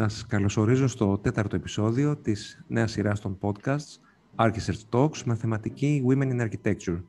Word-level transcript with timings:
Σας 0.00 0.26
καλωσορίζω 0.26 0.86
στο 0.88 1.18
τέταρτο 1.18 1.56
επεισόδιο 1.56 2.16
της 2.16 2.64
νέας 2.68 2.90
σειράς 2.90 3.20
των 3.20 3.38
podcasts 3.40 3.98
Architects 4.36 4.82
Talks 4.90 5.22
με 5.24 5.34
θεματική 5.34 6.04
Women 6.08 6.32
in 6.32 6.48
Architecture. 6.48 7.02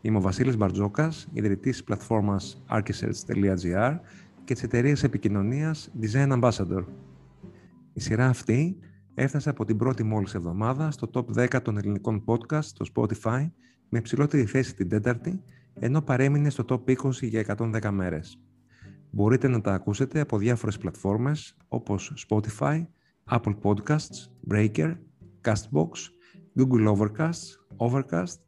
Είμαι 0.00 0.16
ο 0.16 0.20
Βασίλης 0.20 0.56
Μπαρτζόκας, 0.56 1.28
ιδρυτής 1.32 1.72
της 1.72 1.84
πλατφόρμας 1.84 2.62
architects.gr 2.70 3.98
και 4.44 4.54
της 4.54 4.62
εταιρείας 4.62 5.02
επικοινωνίας 5.02 5.90
Design 6.00 6.40
Ambassador. 6.40 6.84
Η 7.92 8.00
σειρά 8.00 8.26
αυτή 8.26 8.78
έφτασε 9.14 9.50
από 9.50 9.64
την 9.64 9.76
πρώτη 9.76 10.02
μόλις 10.02 10.34
εβδομάδα 10.34 10.90
στο 10.90 11.10
top 11.12 11.24
10 11.34 11.62
των 11.62 11.78
ελληνικών 11.78 12.24
podcast 12.26 12.62
στο 12.62 12.86
Spotify 12.94 13.50
με 13.88 13.98
υψηλότερη 13.98 14.44
θέση 14.44 14.74
την 14.74 14.88
τέταρτη, 14.88 15.42
ενώ 15.74 16.02
παρέμεινε 16.02 16.50
στο 16.50 16.64
top 16.68 16.96
20 16.96 17.10
για 17.10 17.40
110 17.40 17.90
μέρες. 17.90 18.38
Μπορείτε 19.10 19.48
να 19.48 19.60
τα 19.60 19.74
ακούσετε 19.74 20.20
από 20.20 20.38
διάφορες 20.38 20.78
πλατφόρμες 20.78 21.56
όπως 21.68 22.26
Spotify, 22.28 22.86
Apple 23.30 23.54
Podcasts, 23.62 24.28
Breaker, 24.50 24.94
Castbox, 25.44 25.90
Google 26.58 26.96
Overcast, 26.96 27.32
Overcast, 27.76 28.38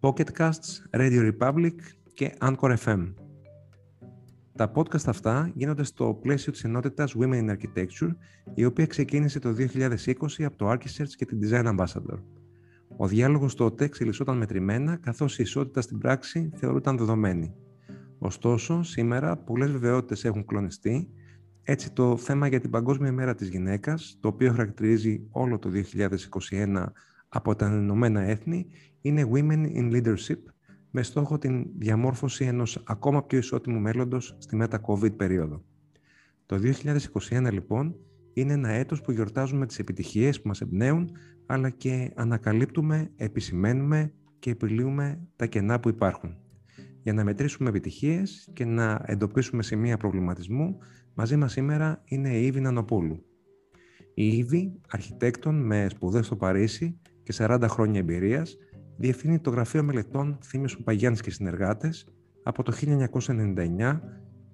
Pocket 0.00 0.30
Casts, 0.38 0.96
Radio 0.96 1.32
Republic 1.32 1.74
και 2.14 2.34
Anchor 2.40 2.76
FM. 2.76 3.14
Τα 4.54 4.72
podcast 4.74 5.06
αυτά 5.06 5.50
γίνονται 5.54 5.84
στο 5.84 6.18
πλαίσιο 6.22 6.52
της 6.52 6.64
ενότητας 6.64 7.14
Women 7.18 7.44
in 7.44 7.50
Architecture, 7.50 8.10
η 8.54 8.64
οποία 8.64 8.86
ξεκίνησε 8.86 9.38
το 9.38 9.54
2020 9.58 10.44
από 10.44 10.56
το 10.56 10.70
Architects 10.70 11.12
και 11.16 11.24
την 11.24 11.38
Design 11.42 11.76
Ambassador. 11.76 12.18
Ο 12.96 13.06
διάλογος 13.06 13.54
τότε 13.54 13.84
εξελισσόταν 13.84 14.36
μετρημένα, 14.36 14.96
καθώς 14.96 15.38
η 15.38 15.42
ισότητα 15.42 15.80
στην 15.80 15.98
πράξη 15.98 16.50
θεωρούταν 16.54 16.96
δεδομένη. 16.98 17.54
Ωστόσο, 18.22 18.82
σήμερα 18.82 19.36
πολλές 19.36 19.70
βεβαιότητες 19.70 20.24
έχουν 20.24 20.44
κλονιστεί, 20.44 21.08
έτσι 21.62 21.92
το 21.92 22.16
θέμα 22.16 22.46
για 22.46 22.60
την 22.60 22.70
Παγκόσμια 22.70 23.10
ημέρα 23.10 23.34
της 23.34 23.48
γυναίκας, 23.48 24.16
το 24.20 24.28
οποίο 24.28 24.50
χαρακτηρίζει 24.50 25.26
όλο 25.30 25.58
το 25.58 25.70
2021 26.50 26.84
από 27.28 27.54
τα 27.54 27.66
Ηνωμένα 27.66 28.20
Έθνη, 28.20 28.66
είναι 29.00 29.28
Women 29.32 29.66
in 29.76 29.92
Leadership, 29.92 30.38
με 30.90 31.02
στόχο 31.02 31.38
την 31.38 31.66
διαμόρφωση 31.78 32.44
ενός 32.44 32.82
ακόμα 32.86 33.24
πιο 33.24 33.38
ισότιμου 33.38 33.80
μέλλοντος 33.80 34.36
στη 34.38 34.56
μετα-COVID 34.56 35.16
περίοδο. 35.16 35.64
Το 36.46 36.60
2021 37.30 37.48
λοιπόν 37.52 37.96
είναι 38.32 38.52
ένα 38.52 38.68
έτος 38.68 39.00
που 39.00 39.12
γιορτάζουμε 39.12 39.66
τις 39.66 39.78
επιτυχίες 39.78 40.40
που 40.40 40.48
μας 40.48 40.60
εμπνέουν, 40.60 41.10
αλλά 41.46 41.70
και 41.70 42.12
ανακαλύπτουμε, 42.14 43.10
επισημαίνουμε 43.16 44.12
και 44.38 44.50
επιλύουμε 44.50 45.20
τα 45.36 45.46
κενά 45.46 45.80
που 45.80 45.88
υπάρχουν. 45.88 46.36
Για 47.02 47.12
να 47.12 47.24
μετρήσουμε 47.24 47.68
επιτυχίες 47.68 48.48
και 48.52 48.64
να 48.64 49.02
εντοπίσουμε 49.04 49.62
σημεία 49.62 49.96
προβληματισμού, 49.96 50.78
μαζί 51.14 51.36
μας 51.36 51.52
σήμερα 51.52 52.02
είναι 52.04 52.36
η 52.36 52.46
Ήβη 52.46 52.60
Νανοπούλου. 52.60 53.24
Η 54.14 54.36
Ήβη, 54.36 54.80
αρχιτέκτον 54.88 55.66
με 55.66 55.86
σπουδές 55.90 56.26
στο 56.26 56.36
Παρίσι 56.36 57.00
και 57.22 57.32
40 57.36 57.64
χρόνια 57.68 58.00
εμπειρίας, 58.00 58.56
διευθύνει 58.96 59.38
το 59.38 59.50
Γραφείο 59.50 59.82
Μελετών 59.82 60.38
Θήμιος 60.42 60.76
Παπαγιάννης 60.76 61.20
και 61.20 61.30
Συνεργάτες 61.30 62.06
από 62.42 62.62
το 62.62 62.72
1999 62.72 64.00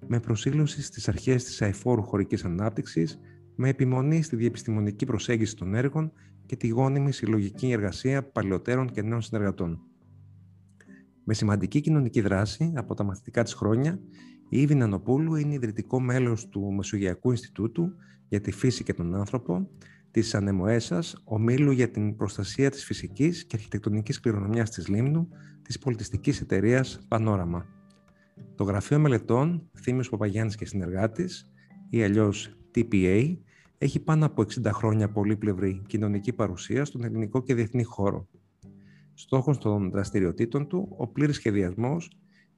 με 0.06 0.20
προσήλωση 0.20 0.83
στις 0.83 1.08
αρχές 1.08 1.44
της 1.44 1.62
αεφόρου 1.62 2.03
χωρικής 2.03 2.44
ανάπτυξης, 2.44 3.20
με 3.55 3.69
επιμονή 3.69 4.22
στη 4.22 4.36
διεπιστημονική 4.36 5.06
προσέγγιση 5.06 5.56
των 5.56 5.75
έργων 5.75 6.12
και 6.47 6.56
τη 6.56 6.69
γόνιμη 6.69 7.12
συλλογική 7.12 7.70
εργασία 7.70 8.22
παλαιότερων 8.22 8.91
και 8.91 9.03
νέων 9.03 9.20
συνεργατών. 9.20 9.81
Με 11.28 11.34
σημαντική 11.34 11.80
κοινωνική 11.80 12.20
δράση 12.20 12.72
από 12.77 12.94
τα 12.94 13.05
μαθητικά 13.05 13.42
της 13.42 13.55
χρόνια, 13.55 14.00
η 14.48 14.60
Ήβη 14.60 14.74
Νανοπούλου 14.74 15.34
είναι 15.34 15.55
ιδρυτικό 15.55 16.00
μέλος 16.00 16.48
του 16.48 16.72
Μεσογειακού 16.72 17.30
Ινστιτούτου 17.30 17.92
για 18.28 18.41
τη 18.41 18.53
Φύση 18.53 18.84
και 18.84 18.94
τον 18.94 19.14
Άνθρωπο, 19.14 19.69
της 20.10 20.34
Ανεμοέσας, 20.34 21.22
ομίλου 21.25 21.70
για 21.70 21.91
την 21.91 22.16
προστασία 22.16 22.70
της 22.70 22.84
φυσικής 22.84 23.44
και 23.44 23.56
αρχιτεκτονικής 23.56 24.20
κληρονομιάς 24.20 24.70
της 24.70 24.88
Λίμνου, 24.88 25.28
της 25.62 25.78
πολιτιστικής 25.78 26.41
εταιρείας 26.41 26.98
Πανόραμα. 27.09 27.66
Το 28.54 28.64
Γραφείο 28.64 28.98
Μελετών 28.98 29.70
Θήμιος 29.81 30.08
Παπαγιάννης 30.08 30.56
και 30.56 30.66
Συνεργάτης, 30.66 31.50
ή 31.91 32.03
αλλιώς 32.03 32.58
TPA, 32.75 33.37
έχει 33.78 34.00
πάνω 34.00 34.26
από 34.26 34.43
60 34.43 34.72
χρόνια 34.72 35.10
πολύπλευρη 35.10 35.82
κοινωνική 35.87 36.32
παρουσία 36.32 36.84
στον 36.84 37.04
ελληνικό 37.04 37.43
και 37.43 37.54
διεθνή 37.54 37.82
χώρο. 37.82 38.28
Στόχος 39.19 39.59
των 39.59 39.91
δραστηριοτήτων 39.91 40.66
του, 40.66 40.94
ο 40.97 41.06
πλήρης 41.06 41.37
σχεδιασμός 41.37 42.10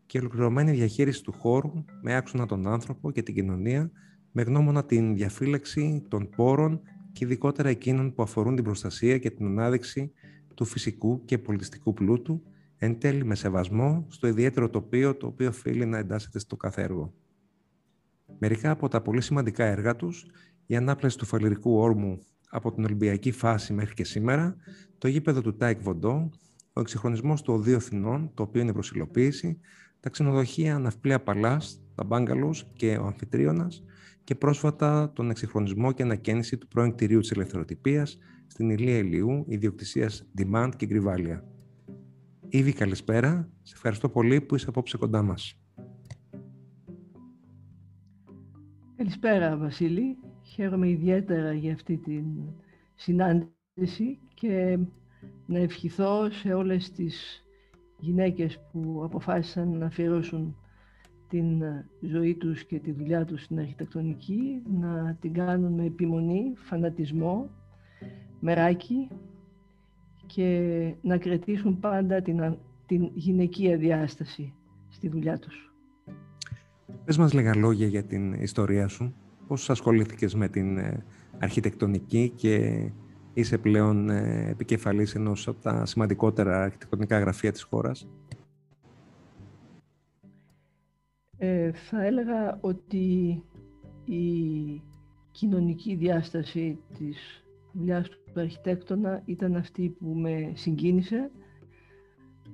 και 0.07 0.19
ολοκληρωμένη 0.19 0.71
διαχείριση 0.71 1.23
του 1.23 1.33
χώρου 1.33 1.85
με 2.03 2.17
άξονα 2.17 2.47
τον 2.47 2.67
άνθρωπο 2.67 3.11
και 3.11 3.23
την 3.23 3.35
κοινωνία, 3.35 3.91
με 4.33 4.43
γνώμονα 4.43 4.85
την 4.85 5.15
διαφύλαξη 5.15 6.05
των 6.09 6.29
πόρων 6.37 6.81
και 7.13 7.25
ειδικότερα 7.25 7.69
εκείνων 7.69 8.15
που 8.15 8.23
αφορούν 8.23 8.55
την 8.55 8.65
προστασία 8.65 9.19
και 9.19 9.31
την 9.31 9.47
ανάδειξη 9.47 10.13
του 10.55 10.65
φυσικού 10.65 11.25
και 11.25 11.39
πολιτιστικού 11.39 11.95
πλούτου, 11.95 12.43
εν 12.77 12.99
τέλει 12.99 13.25
με 13.25 13.35
σεβασμό 13.35 14.07
στο 14.09 14.27
ιδιαίτερο 14.27 14.71
τοπίο 14.71 15.17
το 15.17 15.27
οποίο 15.27 15.49
οφείλει 15.49 15.87
να 15.87 15.99
εντάσσεται 15.99 16.39
στο 16.39 16.57
κάθε 16.57 16.83
έργο. 16.83 17.13
Μερικά 18.39 18.71
από 18.71 18.89
τα 18.89 19.01
πολύ 19.01 19.21
σημαντικά 19.21 19.65
έργα 19.65 19.97
τους, 19.97 20.27
η 20.67 20.77
ανάπλαση 20.77 21.19
του 21.19 21.27
φαληρικού 21.27 21.79
όρμου 21.79 22.19
από 22.51 22.73
την 22.73 22.85
Ολυμπιακή 22.85 23.31
φάση 23.33 23.73
μέχρι 23.73 23.95
και 23.95 24.05
σήμερα, 24.05 24.57
το 24.99 25.09
γήπεδο 25.09 25.41
του 25.41 25.57
Τάε 25.57 25.83
Κβον 25.83 26.07
Ντο, 26.07 26.31
ο 26.79 26.81
εκσυγχρονισμός 26.81 27.43
του 27.43 27.55
Ωδείου 27.55 27.77
Αθηνών, 27.77 28.31
το 28.35 28.43
οποίο 28.43 28.61
είναι 28.61 28.73
προσιλοποίηση, 28.73 29.61
τα 30.01 30.11
ξενοδοχεία 30.11 30.79
Nafplia 30.79 31.21
Palace, 31.23 31.83
τα 31.95 32.05
bungalows 32.05 32.67
και 32.73 32.97
ο 32.97 33.07
Αμφιτρίωνας 33.07 33.85
και 34.25 34.35
πρόσφατα 34.35 35.13
τον 35.15 35.31
εκσυγχρονισμό 35.31 35.93
και 35.93 36.03
ανακαίνιση 36.03 36.59
του 36.59 36.69
πρώην 36.69 36.93
κτηρίου 36.93 37.21
της 37.21 37.31
Ελευθεροτυπίας 37.31 38.19
στην 38.47 38.71
Ηλία 38.71 38.97
Ηλιού, 38.97 39.45
ιδιοκτησίας 39.49 40.31
Dimand 40.39 40.71
και 40.77 40.87
Γκριβάλια. 40.87 41.45
Ήβη, 42.49 42.73
καλησπέρα. 42.73 43.51
Σε 43.63 43.75
ευχαριστώ 43.75 44.09
πολύ 44.09 44.41
που 44.41 44.55
είσαι 44.55 44.67
απόψε 44.69 44.97
κοντά 44.97 45.23
μας. 45.23 45.61
Καλησπέρα, 48.97 49.57
Βασίλη. 49.57 50.17
Χαίρομαι 50.43 50.89
ιδιαίτερα 50.89 51.53
για 51.53 51.73
αυτή 51.73 51.97
την 51.97 52.25
συνάντηση 52.95 54.19
και 54.35 54.79
να 55.47 55.59
ευχηθώ 55.59 56.31
σε 56.31 56.53
όλες 56.53 56.93
τις 56.93 57.45
γυναίκες 57.99 58.61
που 58.73 59.01
αποφάσισαν 59.05 59.79
να 59.79 59.87
αφιερώσουν 59.87 60.57
την 61.29 61.63
ζωή 62.01 62.35
τους 62.35 62.65
και 62.65 62.79
τη 62.79 62.93
δουλειά 62.93 63.25
τους 63.25 63.43
στην 63.43 63.59
αρχιτεκτονική, 63.59 64.63
να 64.81 65.17
την 65.21 65.33
κάνουν 65.33 65.73
με 65.73 65.85
επιμονή, 65.85 66.53
φανατισμό, 66.57 67.51
μεράκι 68.41 69.09
και 70.27 70.95
να 71.03 71.19
κρατήσουν 71.19 71.81
πάντα 71.81 72.23
την, 72.23 72.57
την 72.87 73.11
γυναικεία 73.15 73.77
διάσταση 73.77 74.53
στη 74.89 75.09
δουλειά 75.09 75.39
τους. 75.39 75.73
Πες 77.05 77.17
μας 77.17 77.33
λίγα 77.33 77.57
λόγια 77.57 77.87
για 77.87 78.03
την 78.03 78.33
ιστορία 78.33 78.89
σου. 78.89 79.15
Πώς 79.47 79.71
ασχολήθηκες 79.71 80.35
με 80.35 80.49
την 80.49 80.79
ε, 80.79 81.05
αρχιτεκτονική 81.39 82.33
και 82.37 82.83
είσαι 83.39 83.59
πλέον 83.59 84.11
ε, 84.11 84.49
επικεφαλής 84.49 85.15
ενός 85.15 85.49
από 85.49 85.63
τα 85.63 85.87
σημαντικότερα 85.87 86.63
αρχιτεκτονικά 86.63 87.19
γραφεία 87.19 87.53
της 87.53 87.63
χώρας; 87.63 88.07
Ε, 91.39 91.73
θα 91.73 92.05
έλεγα 92.05 92.59
ότι 92.61 93.43
η 94.05 94.83
κοινωνική 95.31 95.95
διάσταση 95.95 96.79
της 96.99 97.45
δουλειάς 97.73 98.09
του 98.09 98.41
αρχιτέκτονα 98.41 99.23
ήταν 99.25 99.57
αυτή 99.57 99.89
που 99.89 100.07
με 100.07 100.53
συγκίνησε. 100.55 101.31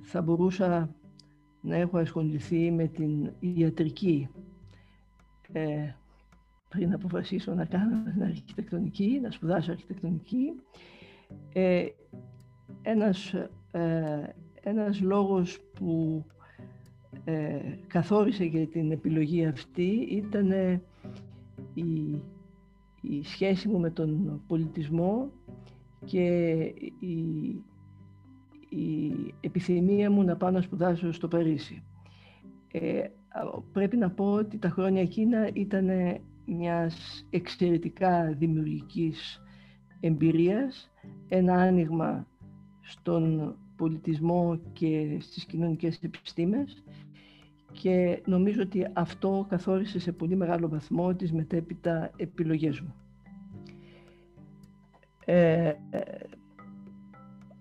Θα 0.01 0.21
μπορούσα 0.21 0.95
να 1.61 1.75
έχω 1.75 1.97
ασχοληθεί 1.97 2.71
με 2.71 2.87
την 2.87 3.31
ιατρική 3.39 4.29
ε, 5.51 5.93
πριν 6.75 6.93
αποφασίσω 6.93 7.53
να 7.53 7.65
κάνω 7.65 8.03
αρχιτεκτονική, 8.21 9.19
να 9.23 9.31
σπουδάσω 9.31 9.71
αρχιτεκτονική. 9.71 10.53
Ε, 11.53 11.85
ένας, 12.81 13.33
ε, 13.71 14.23
ένας 14.61 15.01
λόγος 15.01 15.59
που 15.73 16.23
ε, 17.23 17.59
καθόρισε 17.87 18.43
για 18.43 18.67
την 18.67 18.91
επιλογή 18.91 19.45
αυτή 19.45 20.07
ήταν 20.09 20.51
η, 21.73 22.21
η 23.01 23.23
σχέση 23.23 23.67
μου 23.67 23.79
με 23.79 23.89
τον 23.89 24.41
πολιτισμό 24.47 25.31
και 26.05 26.57
η, 26.99 27.17
η 28.69 29.13
επιθυμία 29.39 30.11
μου 30.11 30.23
να 30.23 30.35
πάω 30.35 30.51
να 30.51 30.61
σπουδάσω 30.61 31.11
στο 31.11 31.27
Παρίσι. 31.27 31.83
Ε, 32.71 33.03
πρέπει 33.71 33.97
να 33.97 34.09
πω 34.09 34.33
ότι 34.33 34.57
τα 34.57 34.69
χρόνια 34.69 35.01
εκείνα 35.01 35.49
ήταν 35.53 35.89
μιας 36.45 37.25
εξαιρετικά 37.29 38.33
δημιουργικής 38.37 39.41
εμπειρίας, 39.99 40.91
ένα 41.27 41.53
άνοιγμα 41.53 42.27
στον 42.81 43.55
πολιτισμό 43.75 44.59
και 44.73 45.17
στις 45.19 45.45
κοινωνικές 45.45 45.99
επιστήμες 46.03 46.83
και 47.71 48.21
νομίζω 48.25 48.61
ότι 48.61 48.87
αυτό 48.93 49.45
καθόρισε 49.49 49.99
σε 49.99 50.11
πολύ 50.11 50.35
μεγάλο 50.35 50.69
βαθμό 50.69 51.15
τις 51.15 51.31
μετέπειτα 51.31 52.11
επιλογές 52.17 52.79
μου. 52.79 52.95
Ε, 55.25 55.73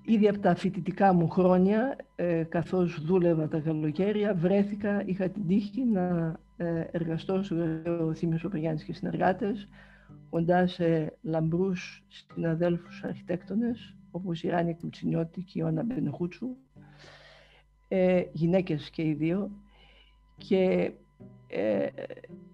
Ήδη 0.07 0.29
από 0.29 0.39
τα 0.39 0.55
φοιτητικά 0.55 1.13
μου 1.13 1.29
χρόνια, 1.29 1.97
ε, 2.15 2.43
καθώς 2.49 3.05
δούλευα 3.05 3.49
τα 3.49 3.59
καλοκαίρια, 3.59 4.35
βρέθηκα, 4.35 5.03
είχα 5.07 5.29
την 5.29 5.47
τύχη 5.47 5.85
να 5.85 6.37
ε, 6.57 6.85
εργαστώ 6.91 7.43
στο 7.43 7.55
γραφείο 7.55 8.15
Θήμιος 8.15 8.43
Παπαγιάννης 8.43 8.85
και 8.85 8.93
συνεργάτες, 8.93 9.69
κοντά 10.31 10.67
σε 10.67 11.17
λαμπρούς 11.23 12.05
συναδέλφους 12.09 13.03
αρχιτέκτονες, 13.05 13.97
όπως 14.11 14.43
η 14.43 14.49
Ράνια 14.49 14.75
Κουτσινιώτη 14.75 15.41
και 15.41 15.53
η 15.55 15.61
Ιωάννα 15.61 15.83
Μπενεχούτσου, 15.83 16.57
ε, 17.89 18.23
γυναίκες 18.33 18.91
και 18.91 19.03
οι 19.03 19.13
δύο, 19.13 19.51
και 20.37 20.93
ε, 21.49 21.87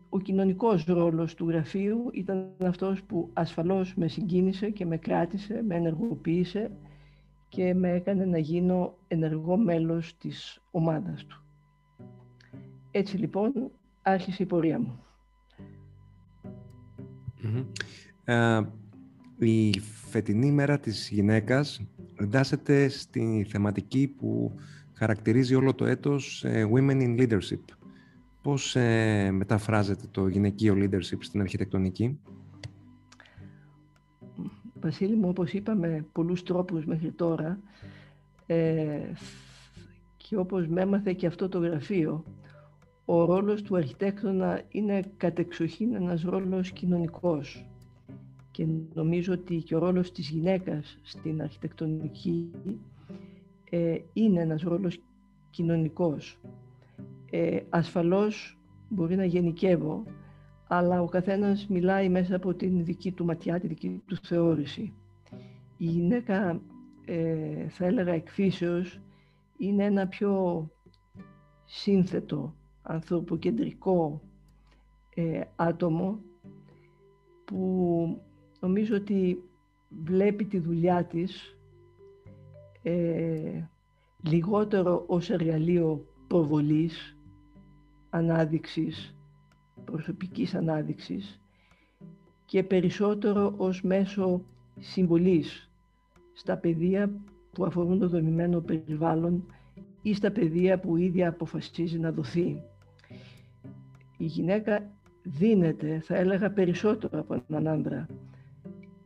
ο 0.09 0.19
κοινωνικός 0.19 0.85
ρόλος 0.85 1.35
του 1.35 1.49
γραφείου 1.49 2.11
ήταν 2.13 2.53
αυτός 2.59 3.03
που 3.03 3.31
ασφαλώς 3.33 3.95
με 3.95 4.09
συγκίνησε 4.09 4.71
και 4.71 4.87
με 4.87 4.97
κράτησε, 4.97 5.63
με 5.67 5.75
ενεργοποίησε 5.75 6.71
και 7.49 7.75
με 7.75 7.91
έκανε 7.91 8.25
να 8.25 8.39
γίνω 8.39 8.95
ενεργό 9.09 9.57
μέλος 9.57 10.17
της 10.17 10.63
ομάδας 10.71 11.25
του. 11.25 11.45
Έτσι 12.91 13.17
λοιπόν 13.17 13.71
άρχισε 14.03 14.43
η 14.43 14.47
πορεία 14.47 14.79
μου. 14.79 15.05
Ε, 18.25 18.61
η 19.39 19.81
φετινή 20.11 20.53
μέρα 20.53 20.79
της 20.79 21.09
γυναίκας 21.11 21.83
εντάσσεται 22.17 22.89
στη 22.89 23.47
θεματική 23.49 24.09
που 24.09 24.55
χαρακτηρίζει 24.93 25.55
όλο 25.55 25.75
το 25.75 25.85
έτος 25.85 26.45
ε, 26.45 26.69
Women 26.75 27.01
in 27.01 27.21
Leadership. 27.21 27.61
Πώς 28.43 28.77
ε, 28.77 29.31
μεταφράζεται 29.31 30.07
το 30.11 30.27
γυναικείο 30.27 30.75
leadership 30.77 31.19
στην 31.19 31.41
αρχιτεκτονική; 31.41 32.19
Βασίλη 34.81 35.17
μου, 35.17 35.29
όπως 35.29 35.53
είπαμε, 35.53 36.07
πολλούς 36.13 36.43
τρόπους 36.43 36.85
μέχρι 36.85 37.11
τώρα 37.11 37.61
ε, 38.47 39.13
και 40.17 40.37
όπως 40.37 40.67
με 40.67 40.81
έμαθε 40.81 41.13
και 41.13 41.27
αυτό 41.27 41.49
το 41.49 41.59
γραφείο, 41.59 42.25
ο 43.13 43.25
ρόλος 43.25 43.63
του 43.63 43.77
αρχιτέκτονα 43.77 44.63
είναι 44.69 45.03
κατεξοχήν 45.17 45.95
ένας 45.95 46.23
ρόλος 46.23 46.71
κοινωνικός 46.71 47.67
και 48.51 48.67
νομίζω 48.95 49.33
ότι 49.33 49.57
και 49.57 49.75
ο 49.75 49.79
ρόλος 49.79 50.13
της 50.13 50.29
γυναίκας 50.29 50.99
στην 51.03 51.43
αρχιτεκτονική 51.43 52.51
ε, 53.71 53.99
είναι 54.13 54.41
ένας 54.41 54.63
ρόλος 54.63 55.01
κοινωνικός. 55.51 56.39
Ε, 57.31 57.61
ασφαλώς 57.69 58.59
μπορεί 58.89 59.17
να 59.17 59.25
γενικεύω, 59.25 60.05
αλλά 60.69 61.03
ο 61.03 61.07
καθένας 61.07 61.67
μιλάει 61.69 62.09
μέσα 62.09 62.37
από 62.37 62.55
την 62.55 62.85
δική 62.85 63.13
του 63.13 63.25
ματιά, 63.25 63.61
τη 63.61 63.67
δική 63.67 64.03
του 64.07 64.17
θεώρηση. 64.17 64.93
Η 65.77 65.85
γυναίκα, 65.85 66.61
ε, 67.05 67.69
θα 67.69 67.87
έλεγα 67.87 68.13
εκφύσεως, 68.13 69.01
είναι 69.59 69.85
ένα 69.85 70.07
πιο 70.07 70.67
σύνθετο, 71.65 72.55
ανθρωποκεντρικό 72.91 74.21
ε, 75.15 75.41
άτομο 75.57 76.19
που 77.45 78.23
νομίζω 78.61 78.97
ότι 78.97 79.43
βλέπει 80.05 80.45
τη 80.45 80.59
δουλειά 80.59 81.05
της 81.05 81.57
ε, 82.83 83.63
λιγότερο 84.23 85.05
ως 85.07 85.31
εργαλείο 85.31 86.07
προβολής, 86.27 87.17
ανάδειξης 88.11 89.15
προσωπικής 89.85 90.55
ανάδειξης 90.55 91.41
και 92.45 92.63
περισσότερο 92.63 93.55
ως 93.57 93.83
μέσο 93.83 94.43
συμβολής 94.79 95.71
στα 96.33 96.57
παιδεία 96.57 97.11
που 97.53 97.65
αφορούν 97.65 97.99
το 97.99 98.09
δομημένο 98.09 98.61
περιβάλλον 98.61 99.45
ή 100.03 100.15
στα 100.15 100.31
παιδεία 100.31 100.81
που 100.81 100.97
ίδια 100.97 101.29
αποφασίζει 101.29 101.99
να 101.99 102.13
δοθεί. 102.13 102.63
Η 104.21 104.25
γυναίκα 104.25 104.91
δίνεται, 105.23 106.01
θα 106.01 106.17
έλεγα, 106.17 106.51
περισσότερο 106.51 107.19
από 107.21 107.45
έναν 107.49 107.69
άντρα 107.69 108.07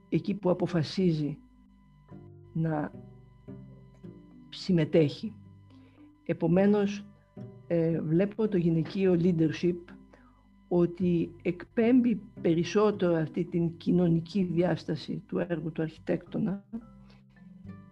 εκεί 0.08 0.34
που 0.34 0.50
αποφασίζει 0.50 1.38
να 2.52 2.92
συμμετέχει. 4.48 5.34
Επομένως, 6.24 7.04
ε, 7.66 8.00
βλέπω 8.00 8.48
το 8.48 8.56
γυναικείο 8.56 9.16
leadership 9.20 9.76
ότι 10.68 11.34
εκπέμπει 11.42 12.20
περισσότερο 12.40 13.14
αυτή 13.16 13.44
την 13.44 13.76
κοινωνική 13.76 14.42
διάσταση 14.42 15.22
του 15.26 15.38
έργου 15.38 15.72
του 15.72 15.82
αρχιτέκτονα 15.82 16.64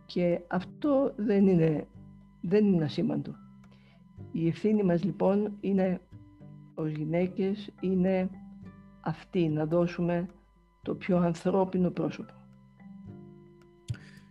και 0.06 0.40
αυτό 0.48 1.12
δεν 1.16 1.46
είναι, 1.46 1.86
δεν 2.40 2.66
είναι 2.66 2.84
ασήμαντο. 2.84 3.34
Η 4.32 4.48
ευθύνη 4.48 4.82
μας 4.82 5.04
λοιπόν 5.04 5.56
είναι 5.60 6.00
ως 6.74 6.90
γυναίκες 6.90 7.72
είναι 7.80 8.30
αυτή 9.00 9.48
να 9.48 9.66
δώσουμε 9.66 10.26
το 10.82 10.94
πιο 10.94 11.16
ανθρώπινο 11.16 11.90
πρόσωπο. 11.90 12.32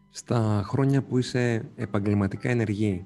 Στα 0.10 0.62
χρόνια 0.66 1.04
που 1.04 1.18
είσαι 1.18 1.72
επαγγελματικά 1.76 2.50
ενεργή, 2.50 3.06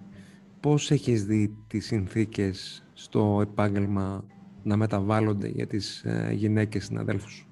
πώς 0.59 0.91
έχεις 0.91 1.25
δει 1.25 1.57
τις 1.67 1.85
συνθήκες 1.85 2.85
στο 2.93 3.39
επάγγελμα 3.41 4.25
να 4.63 4.77
μεταβάλλονται 4.77 5.47
για 5.47 5.67
τις 5.67 6.03
ε, 6.03 6.31
γυναίκες 6.33 6.85
συναδέλφους; 6.85 7.47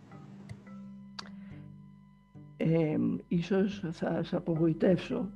Ε, 2.57 2.97
ίσως 3.27 3.83
θα 3.91 4.23
σε 4.23 4.35
απογοητεύσω, 4.35 5.29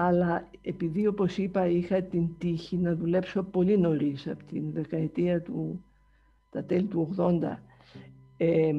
αλλά 0.00 0.48
επειδή 0.62 1.06
όπως 1.06 1.38
είπα 1.38 1.66
είχα 1.66 2.02
την 2.02 2.28
τύχη 2.38 2.76
να 2.76 2.94
δουλέψω 2.94 3.42
πολύ 3.42 3.78
νωρίς 3.78 4.28
από 4.28 4.44
την 4.44 4.72
δεκαετία 4.72 5.42
του, 5.42 5.84
τα 6.50 6.64
τέλη 6.64 6.86
του 6.86 7.14
80, 7.16 7.58
ε, 8.36 8.72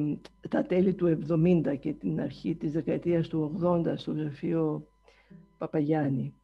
τα 0.48 0.62
τέλη 0.62 0.94
του 0.94 1.18
70 1.28 1.76
και 1.80 1.92
την 1.92 2.20
αρχή 2.20 2.54
της 2.54 2.72
δεκαετίας 2.72 3.28
του 3.28 3.60
80 3.62 3.92
στο 3.96 4.12
γραφείο 4.12 4.86
Παπαγιάννη. 5.58 6.34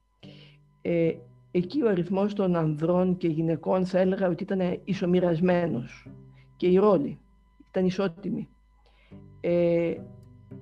Ε, 0.82 1.14
εκεί 1.50 1.82
ο 1.82 1.88
αριθμός 1.88 2.34
των 2.34 2.56
ανδρών 2.56 3.17
και 3.17 3.28
γυναικών 3.28 3.87
θα 3.87 3.99
έλεγα 3.99 4.28
ότι 4.28 4.42
ήταν 4.42 4.80
ισομοιρασμένος 4.85 6.11
και 6.56 6.66
οι 6.66 6.76
ρόλοι 6.76 7.18
ήταν 7.68 7.87
ισότιμοι. 7.87 8.49
Ε, 9.40 9.95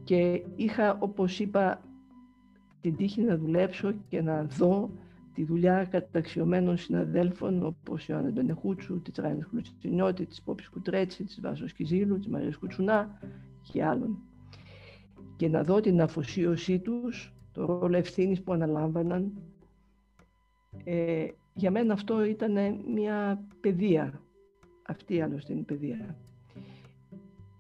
και 0.05 0.43
είχα, 0.57 0.97
όπως 1.01 1.41
είπα, 1.41 1.84
την 2.85 2.97
τύχη 2.97 3.23
να 3.23 3.37
δουλέψω 3.37 3.95
και 4.09 4.23
να 4.23 4.45
δω 4.45 4.91
τη 5.35 5.45
δουλειά 5.45 5.85
καταξιωμένων 5.85 6.77
συναδέλφων 6.77 7.67
όπως 7.67 8.03
η 8.03 8.07
Ιωάννα 8.11 8.31
Μπενεχούτσου, 8.31 9.03
της 9.03 9.15
Τράνης 9.15 9.45
Χλουτσινιώτη, 9.45 10.27
της 10.27 10.43
Πόπης 10.43 10.69
Κουτρέτσι, 10.69 11.25
της 11.25 11.41
Βάσος 11.41 11.73
Κιζήλου, 11.73 12.19
της 12.19 12.29
Μαρίας 12.29 12.57
Κουτσουνά 12.57 13.19
και 13.73 13.85
άλλων. 13.85 14.19
Και 15.37 15.49
να 15.49 15.63
δω 15.63 15.81
την 15.81 16.01
αφοσίωσή 16.01 16.79
τους, 16.79 17.35
το 17.53 17.65
ρόλο 17.65 17.97
ευθύνης 17.97 18.43
που 18.43 18.53
αναλάμβαναν 18.53 19.33
ε, 20.85 21.27
για 21.55 21.71
μένα 21.71 21.93
αυτό 21.93 22.25
ήταν 22.25 22.81
μια 22.95 23.45
παιδεία. 23.61 24.21
Αυτή 24.87 25.21
άλλωστε 25.21 25.53
είναι 25.53 25.61
η 25.61 25.65
παιδεία. 25.65 26.17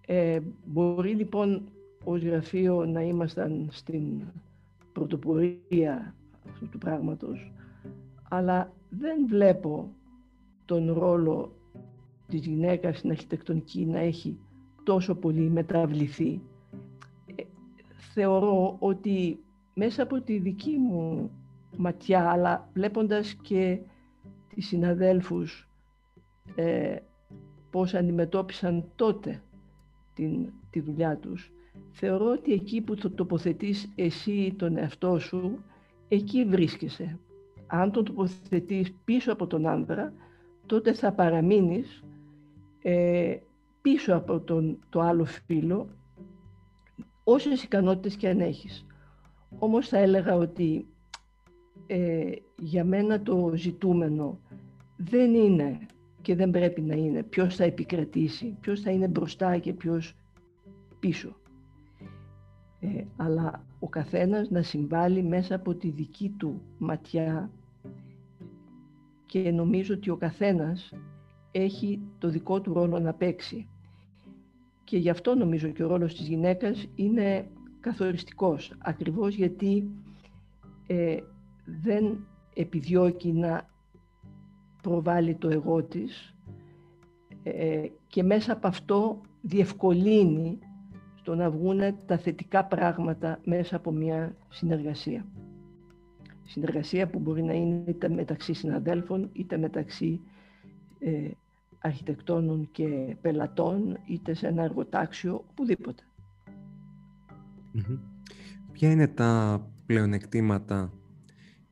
Ε, 0.07 0.41
μπορεί 0.65 1.15
λοιπόν 1.15 1.69
ως 2.05 2.23
γραφείο 2.23 2.85
να 2.85 3.03
ήμασταν 3.03 3.69
στην 3.71 4.23
πρωτοπορία 4.95 6.15
αυτού 6.49 6.69
του 6.69 6.79
πράγματος, 6.79 7.53
αλλά 8.29 8.73
δεν 8.89 9.27
βλέπω 9.27 9.93
τον 10.65 10.93
ρόλο 10.93 11.53
της 12.29 12.47
γυναίκας 12.47 12.99
στην 12.99 13.11
αρχιτεκτονική 13.11 13.87
να 13.87 13.99
έχει 13.99 14.39
τόσο 14.83 15.15
πολύ 15.15 15.51
μεταβληθεί. 15.51 16.41
Ε, 17.37 17.43
θεωρώ 18.13 18.77
ότι 18.79 19.39
μέσα 19.75 20.03
από 20.03 20.21
τη 20.21 20.39
δική 20.39 20.77
μου 20.77 21.31
ματιά, 21.77 22.31
αλλά 22.31 22.69
βλέποντας 22.73 23.35
και 23.35 23.81
τις 24.55 24.67
συναδέλφους 24.67 25.69
ε, 26.55 26.97
πώς 27.71 27.95
αντιμετώπισαν 27.95 28.85
τότε 28.97 29.43
την, 30.15 30.53
τη 30.71 30.81
δουλειά 30.81 31.17
τους, 31.17 31.53
θεωρώ 31.91 32.31
ότι 32.31 32.53
εκεί 32.53 32.81
που 32.81 32.95
το 32.95 33.11
τοποθετείς 33.11 33.93
εσύ 33.95 34.55
τον 34.59 34.77
εαυτό 34.77 35.19
σου, 35.19 35.65
εκεί 36.09 36.45
βρίσκεσαι. 36.45 37.19
Αν 37.67 37.91
τον 37.91 38.05
τοποθετείς 38.05 38.95
πίσω 39.05 39.33
από 39.33 39.47
τον 39.47 39.67
άνδρα, 39.67 40.13
τότε 40.67 40.93
θα 40.93 41.13
παραμείνεις 41.13 42.05
ε, 42.83 43.37
πίσω 43.83 44.15
από 44.15 44.41
τον, 44.41 44.79
το 44.89 45.01
άλλο 45.01 45.25
φίλο, 45.25 45.89
όσες 47.25 47.63
ικανότητες 47.63 48.17
και 48.17 48.29
αν 48.29 48.41
έχεις. 48.41 48.87
Όμως 49.59 49.89
θα 49.89 49.99
έλεγα 49.99 50.35
ότι 50.35 50.87
ε, 51.87 52.31
για 52.59 52.85
μένα 52.85 53.23
το 53.23 53.53
ζητούμενο 53.55 54.39
δεν 54.97 55.35
είναι 55.35 55.79
και 56.23 56.35
δεν 56.35 56.51
πρέπει 56.51 56.81
να 56.81 56.95
είναι 56.95 57.23
ποιος 57.23 57.57
θα 57.57 57.65
επικρατήσει, 57.65 58.57
ποιος 58.61 58.81
θα 58.81 58.91
είναι 58.91 59.09
μπροστά 59.09 59.59
και 59.59 59.73
ποιος 59.73 60.15
πίσω. 60.99 61.37
Ε, 62.85 63.05
αλλά 63.17 63.65
ο 63.79 63.89
καθένας 63.89 64.51
να 64.51 64.63
συμβάλλει 64.63 65.23
μέσα 65.23 65.55
από 65.55 65.75
τη 65.75 65.91
δική 65.91 66.35
του 66.39 66.61
ματιά 66.79 67.51
και 69.27 69.51
νομίζω 69.51 69.95
ότι 69.95 70.11
ο 70.11 70.17
καθένας 70.17 70.93
έχει 71.51 72.01
το 72.19 72.29
δικό 72.29 72.61
του 72.61 72.73
ρόλο 72.73 72.99
να 72.99 73.15
παίξει. 73.15 73.69
Και 74.85 74.97
γι' 74.97 75.11
αυτό 75.11 75.35
νομίζω 75.35 75.69
και 75.69 75.85
ο 75.85 75.87
ρόλος 75.87 76.15
της 76.15 76.27
γυναίκας 76.29 76.87
είναι 76.95 77.49
καθοριστικός, 77.81 78.73
ακριβώς 78.79 79.35
γιατί 79.35 79.91
ε, 80.87 81.17
δεν 81.83 82.27
επιδιώκει 82.55 83.33
να 83.33 83.69
προβάλλει 84.83 85.35
το 85.35 85.49
εγώ 85.49 85.83
της 85.83 86.35
ε, 87.43 87.87
και 88.07 88.23
μέσα 88.23 88.53
από 88.53 88.67
αυτό 88.67 89.21
διευκολύνει 89.41 90.59
στο 91.25 91.35
να 91.35 91.51
βγουν 91.51 91.81
τα 92.07 92.19
θετικά 92.19 92.65
πράγματα 92.65 93.41
μέσα 93.45 93.77
από 93.77 93.93
μια 93.93 94.37
συνεργασία. 94.49 95.27
Συνεργασία 96.47 97.09
που 97.09 97.19
μπορεί 97.19 97.43
να 97.43 97.53
είναι 97.53 97.85
είτε 97.87 98.09
μεταξύ 98.09 98.53
συναδέλφων, 98.55 99.31
είτε 99.33 99.57
μεταξύ 99.57 100.21
ε, 100.99 101.31
αρχιτεκτόνων 101.79 102.69
και 102.73 103.17
πελατών, 103.21 103.99
είτε 104.07 104.35
σε 104.35 104.47
ένα 104.47 104.63
εργοτάξιο, 104.63 105.45
οπουδήποτε. 105.51 106.03
Ποια 108.73 108.91
είναι 108.91 109.09
τα 109.09 109.61
πλεονεκτήματα 109.87 110.93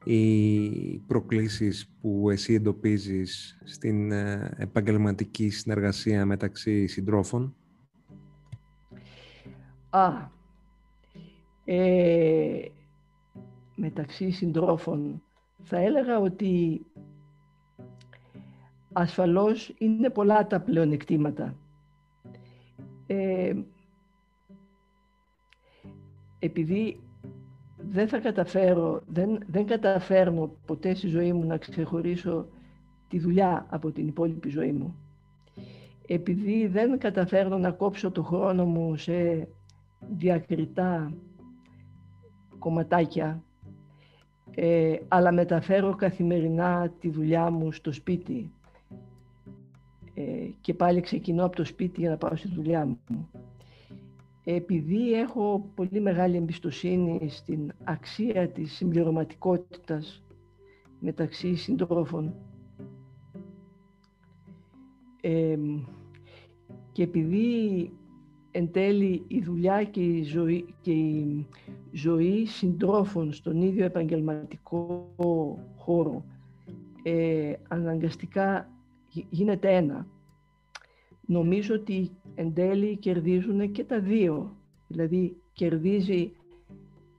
ή 0.05 0.99
προκλήσεις 1.07 1.89
που 2.01 2.31
εσύ 2.31 2.55
εντοπίζεις 2.55 3.59
στην 3.65 4.13
ε, 4.13 4.55
επαγγελματική 4.57 5.51
συνεργασία 5.51 6.27
μεταξύ 6.27 6.87
συντρόφων; 6.87 7.55
Α, 9.95 10.31
ε, 11.65 12.65
μεταξύ 13.77 14.31
συντρόφων 14.31 15.23
θα 15.63 15.77
έλεγα 15.77 16.19
ότι 16.19 16.81
ασφαλώς 18.93 19.75
είναι 19.79 20.11
πολλά 20.11 20.47
τα 20.47 20.61
πλεονεκτήματα. 20.61 21.55
Ε, 23.07 23.55
επειδή 26.39 27.01
δεν 27.77 28.09
θα 28.09 28.19
καταφέρω, 28.19 29.03
δεν, 29.07 29.39
δεν 29.47 29.67
καταφέρνω 29.67 30.51
ποτέ 30.67 30.95
στη 30.95 31.07
ζωή 31.07 31.33
μου 31.33 31.45
να 31.47 31.57
ξεχωρίσω 31.57 32.47
τη 33.09 33.19
δουλειά 33.19 33.67
από 33.71 33.91
την 33.91 34.09
υπόλοιπη 34.09 34.49
ζωή 34.49 34.73
μου. 34.73 34.97
Επειδή 36.07 36.67
δεν 36.67 36.99
καταφέρνω 36.99 37.59
να 37.59 37.71
κόψω 37.71 38.11
το 38.11 38.23
χρόνο 38.23 38.65
μου 38.65 38.97
σε 38.97 39.49
διακριτά 40.17 41.13
κομματάκια, 42.59 43.43
ε, 44.55 44.97
αλλά 45.09 45.33
μεταφέρω 45.33 45.95
καθημερινά 45.95 46.93
τη 47.01 47.11
δουλειά 47.11 47.51
μου 47.51 47.73
στο 47.73 47.93
σπίτι 47.93 48.51
ε, 50.15 50.23
και 50.61 50.75
πάλι 50.75 51.01
ξεκινώ 51.01 51.45
από 51.45 51.57
το 51.57 51.65
σπίτι 51.65 52.01
για 52.01 52.11
να 52.11 52.17
πάω 52.17 52.37
στη 52.37 52.49
δουλειά 52.49 52.87
μου. 52.87 53.29
Επειδή 54.45 55.13
έχω 55.13 55.71
πολύ 55.75 56.01
μεγάλη 56.01 56.37
εμπιστοσύνη 56.37 57.29
στην 57.29 57.73
αξία 57.85 58.49
της 58.49 58.73
συμπληρωματικότητας 58.73 60.23
μεταξύ 61.01 61.55
συντρόφων 61.55 62.35
ε, 65.21 65.57
και 66.93 67.03
επειδή 67.03 67.91
εν 68.53 68.71
τέλει 68.73 69.25
η 69.29 69.41
δουλειά 69.41 69.85
και 69.85 70.01
η 70.01 70.23
ζωή, 70.23 70.75
και 70.81 70.93
η 70.93 71.47
ζωή 71.93 72.47
συντρόφων 72.47 73.33
στον 73.33 73.63
ίδιο 73.63 73.85
επαγγελματικό 73.85 75.15
χώρο 75.77 76.25
ε, 77.03 77.53
αναγκαστικά 77.69 78.69
γίνεται 79.31 79.77
ένα. 79.77 80.07
Νομίζω 81.27 81.75
ότι 81.75 82.11
εν 82.35 82.55
τέλει 82.55 82.97
κερδίζουν 82.97 83.73
και 83.73 83.85
τα 83.85 84.01
δύο. 84.01 84.57
Δηλαδή 84.89 85.37
κερδίζει 85.53 86.33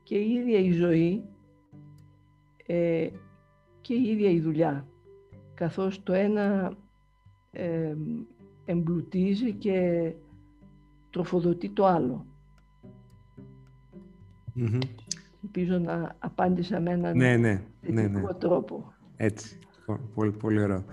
και 0.04 0.16
η 0.16 0.32
ίδια 0.32 0.60
η 0.60 0.72
ζωή 0.72 1.24
ε, 2.66 3.10
και 3.82 3.94
η 3.94 4.04
ίδια 4.04 4.30
η 4.30 4.40
δουλειά. 4.40 4.88
Καθώς 5.54 6.04
το 6.04 6.13
ένα 6.13 6.78
ε, 7.52 7.96
εμπλουτίζει 8.66 9.54
και 9.54 10.12
τροφοδοτεί 11.13 11.70
το 11.70 11.86
άλλο. 11.86 12.25
Mm-hmm. 14.55 14.79
Ελπίζω 15.43 15.77
να 15.77 16.15
απάντησα 16.20 16.79
με 16.79 16.91
έναν 16.91 17.17
ναι, 17.17 17.38
ναι, 17.38 17.62
ναι, 17.82 18.08
ναι. 18.08 18.22
τρόπο. 18.39 18.93
Έτσι. 19.15 19.60
Πολύ, 20.15 20.32
πολύ 20.32 20.62
ωραίο 20.62 20.84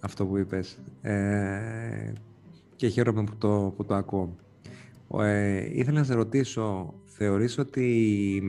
αυτό 0.00 0.26
που 0.26 0.36
είπες. 0.36 0.78
Ε, 1.02 2.12
και 2.76 2.88
χαίρομαι 2.88 3.24
που 3.24 3.36
το, 3.36 3.72
που 3.76 3.84
το 3.84 3.94
ακούω. 3.94 4.36
Ε, 5.18 5.78
ήθελα 5.78 5.98
να 5.98 6.04
σε 6.04 6.14
ρωτήσω, 6.14 6.94
θεωρείς 7.04 7.58
ότι 7.58 8.42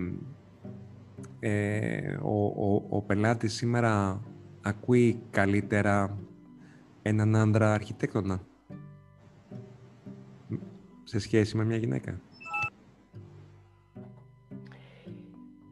ε, 1.39 2.17
ο, 2.21 2.45
ο, 2.45 2.85
ο 2.89 3.01
πελάτης 3.01 3.53
σήμερα 3.53 4.21
ακούει 4.61 5.21
καλύτερα 5.29 6.17
έναν 7.01 7.35
άντρα 7.35 7.73
αρχιτέκτονα; 7.73 8.41
Σε 11.15 11.21
σχέση 11.21 11.57
με 11.57 11.65
μια 11.65 11.77
γυναίκα; 11.77 12.21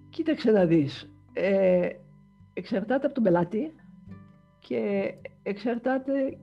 Κοίταξε 0.10 0.52
να 0.52 0.66
δεις. 0.66 1.10
Ε, 1.34 1.90
εξαρτάται 2.54 3.06
από 3.06 3.16
τον 3.16 3.24
πελάτη 3.24 3.74
και 4.60 5.14
εξαρτάται 5.44 6.38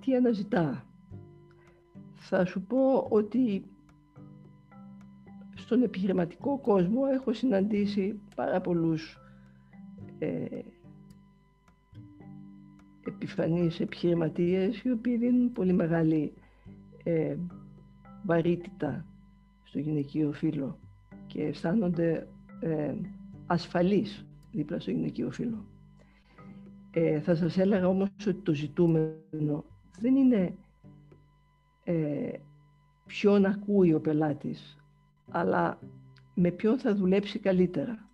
τι 0.00 0.14
αναζητά. 0.14 0.86
Θα 2.14 2.44
σου 2.44 2.62
πω 2.62 3.06
ότι 3.08 3.64
στον 5.54 5.82
επιχειρηματικό 5.82 6.58
κόσμο 6.58 7.00
έχω 7.12 7.32
συναντήσει 7.32 8.20
πάρα 8.34 8.60
πολλούς 8.60 9.18
ε, 10.18 10.60
επιφανείς 13.06 13.80
επιχειρηματίες 13.80 14.82
οι 14.82 14.90
οποίοι 14.90 15.16
δίνουν 15.16 15.52
πολύ 15.52 15.72
μεγάλη 15.72 16.32
ε, 17.04 17.36
βαρύτητα 18.22 19.06
στο 19.62 19.78
γυναικείο 19.78 20.32
φύλλο 20.32 20.78
και 21.26 21.42
αισθάνονται 21.42 22.28
ε, 22.60 22.94
ασφαλείς 23.46 24.26
δίπλα 24.52 24.80
στο 24.80 24.90
γυναικείο 24.90 25.30
φύλλο. 25.30 25.64
Ε, 26.90 27.20
θα 27.20 27.34
σας 27.34 27.58
έλεγα 27.58 27.88
όμως 27.88 28.08
ότι 28.26 28.40
το 28.42 28.54
ζητούμενο 28.54 29.64
δεν 30.00 30.16
είναι 30.16 30.54
ε, 31.84 32.30
ποιον 33.06 33.44
ακούει 33.44 33.94
ο 33.94 34.00
πελάτης, 34.00 34.76
αλλά 35.30 35.78
με 36.34 36.50
ποιον 36.50 36.78
θα 36.78 36.94
δουλέψει 36.94 37.38
καλύτερα. 37.38 38.08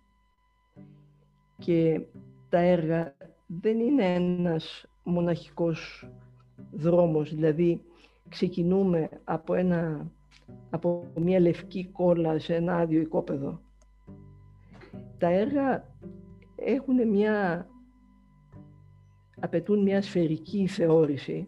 Και 1.57 2.01
τα 2.49 2.59
έργα 2.59 3.15
δεν 3.47 3.79
είναι 3.79 4.13
ένας 4.13 4.85
μοναχικός 5.03 6.09
δρόμος, 6.71 7.35
δηλαδή 7.35 7.81
ξεκινούμε 8.29 9.09
από, 9.23 9.53
ένα, 9.53 10.11
από 10.69 11.07
μια 11.15 11.39
λευκή 11.39 11.89
κόλλα 11.91 12.39
σε 12.39 12.55
ένα 12.55 12.75
άδειο 12.75 13.01
οικόπεδο. 13.01 13.59
Τα 15.17 15.27
έργα 15.29 15.83
έχουν 16.55 17.07
μια, 17.07 17.67
απαιτούν 19.39 19.81
μια 19.81 20.01
σφαιρική 20.01 20.67
θεώρηση 20.67 21.47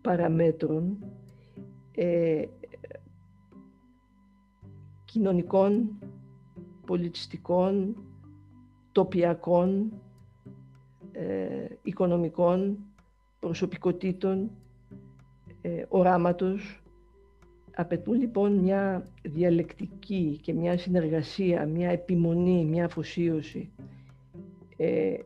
παραμέτρων 0.00 0.98
ε, 1.94 2.44
κοινωνικών, 5.04 5.98
πολιτιστικών, 6.86 7.96
τοπιακών, 8.92 9.92
ε, 11.12 11.66
οικονομικών, 11.82 12.78
προσωπικότητων 13.40 14.50
ε, 15.62 15.84
οράματος 15.88 16.82
απαιτούν 17.74 18.20
λοιπόν 18.20 18.52
μια 18.52 19.06
διαλεκτική 19.22 20.38
και 20.42 20.52
μια 20.52 20.78
συνεργασία, 20.78 21.66
μια 21.66 21.90
επιμονή, 21.90 22.64
μια 22.64 22.84
αφοσίωση. 22.84 23.70
Ε, 24.76 25.16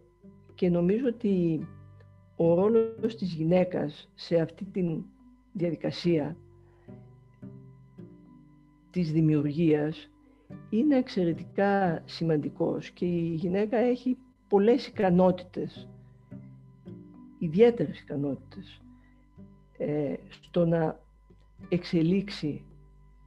και 0.55 0.69
νομίζω 0.69 1.07
ότι 1.07 1.67
ο 2.37 2.55
ρόλος 2.55 3.17
της 3.19 3.33
γυναίκας 3.33 4.11
σε 4.15 4.41
αυτή 4.41 4.65
τη 4.65 4.83
διαδικασία 5.53 6.37
της 8.91 9.13
δημιουργίας 9.13 10.11
είναι 10.71 10.97
εξαιρετικά 10.97 12.03
σημαντικός 12.05 12.91
και 12.91 13.05
η 13.05 13.35
γυναίκα 13.35 13.77
έχει 13.77 14.19
πολλές 14.49 14.87
ικανότητες, 14.87 15.89
ιδιαίτερες 17.39 18.01
ικανότητες 18.01 18.84
ε, 19.79 20.15
στο 20.29 20.67
να 20.67 21.01
εξελίξει 21.69 22.65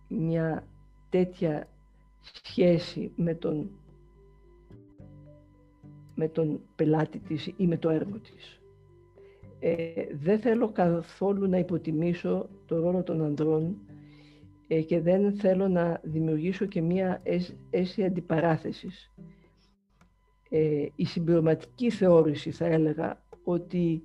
μια 0.08 0.68
τέτοια 1.10 1.68
σχέση 2.22 3.12
με 3.16 3.34
τον, 3.34 3.70
με 6.16 6.28
τον 6.28 6.60
πελάτη 6.76 7.20
της 7.20 7.54
ή 7.58 7.68
με 7.68 7.78
το 7.78 7.90
έργο 7.90 8.20
της. 8.20 8.62
Ε, 9.60 10.04
δεν 10.12 10.40
θέλω 10.40 10.72
καθόλου 10.72 11.48
να 11.48 11.58
υποτιμήσω 11.58 12.50
το 12.66 12.80
ρόλο 12.80 13.04
των 13.04 13.24
ανδρών 13.24 13.78
ε, 14.68 14.82
και 14.82 15.02
δεν 15.02 15.34
θέλω 15.34 15.68
να 15.68 16.00
δημιουργήσω 16.04 16.66
και 16.66 16.82
μία 16.82 17.22
αίσθηση 17.70 18.04
αντιπαράθεσης. 18.04 19.12
Ε, 20.50 20.86
η 20.96 21.06
συμπληρωματική 21.06 21.90
θεώρηση 21.90 22.52
θα 22.52 22.66
έλεγα 22.66 23.22
ότι 23.44 24.04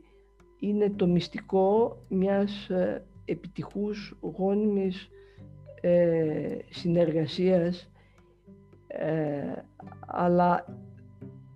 είναι 0.62 0.90
το 0.90 1.06
μυστικό 1.06 1.98
μιας 2.08 2.68
ε, 2.70 3.04
επιτυχούς 3.24 4.16
γόνιμης 4.20 5.08
ε, 5.80 6.58
συνεργασίας 6.70 7.90
ε, 8.86 9.62
αλλά 10.06 10.78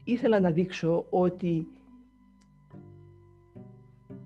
ήθελα 0.04 0.40
να 0.40 0.50
δείξω 0.50 1.06
ότι 1.10 1.66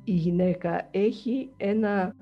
η 0.05 0.13
γυναίκα 0.13 0.89
έχει 0.91 1.51
ένα, 1.57 2.17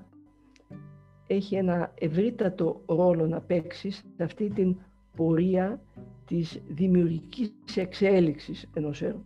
έχει 1.27 1.55
ένα 1.55 1.93
ευρύτατο 1.99 2.81
ρόλο 2.85 3.27
να 3.27 3.41
παίξει 3.41 3.91
σε 3.91 4.23
αυτή 4.23 4.49
την 4.49 4.77
πορεία 5.15 5.81
της 6.25 6.61
δημιουργικής 6.67 7.53
εξέλιξης 7.75 8.69
ενός 8.73 9.01
έργου. 9.01 9.25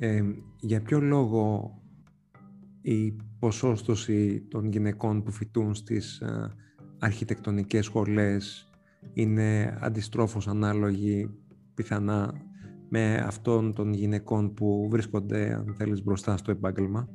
Ε, 0.00 0.22
για 0.60 0.82
ποιο 0.82 1.00
λόγο 1.00 1.72
η 2.80 3.16
ποσόστοση 3.38 4.40
των 4.40 4.70
γυναικών 4.70 5.22
που 5.22 5.30
φοιτούν 5.30 5.74
στις 5.74 6.20
ε, 6.20 6.54
αρχιτεκτονικές 6.98 7.84
σχολές 7.84 8.70
είναι 9.12 9.78
αντιστρόφως 9.80 10.48
ανάλογη 10.48 11.30
πιθανά 11.74 12.34
με 12.88 13.14
αυτών 13.16 13.74
των 13.74 13.92
γυναικών 13.92 14.54
που 14.54 14.88
βρίσκονται, 14.90 15.54
αν 15.54 15.74
θέλεις, 15.74 16.02
μπροστά 16.02 16.36
στο 16.36 16.50
επάγγελμα; 16.50 17.08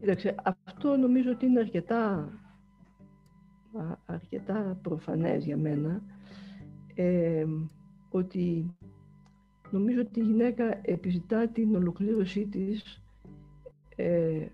Κοίταξε, 0.00 0.34
αυτό 0.62 0.96
νομίζω 0.96 1.30
ότι 1.30 1.46
είναι 1.46 1.60
αρκετά, 1.60 2.28
αρκετά 4.06 4.78
προφανές 4.82 5.44
για 5.44 5.56
μένα, 5.56 6.02
ε, 6.94 7.44
ότι 8.10 8.74
νομίζω 9.72 10.00
ότι 10.00 10.20
η 10.20 10.22
γυναίκα 10.22 10.78
επιζητά 10.82 11.48
την 11.48 11.76
ολοκλήρωσή 11.76 12.46
της 12.46 13.02
ε, 13.96 14.46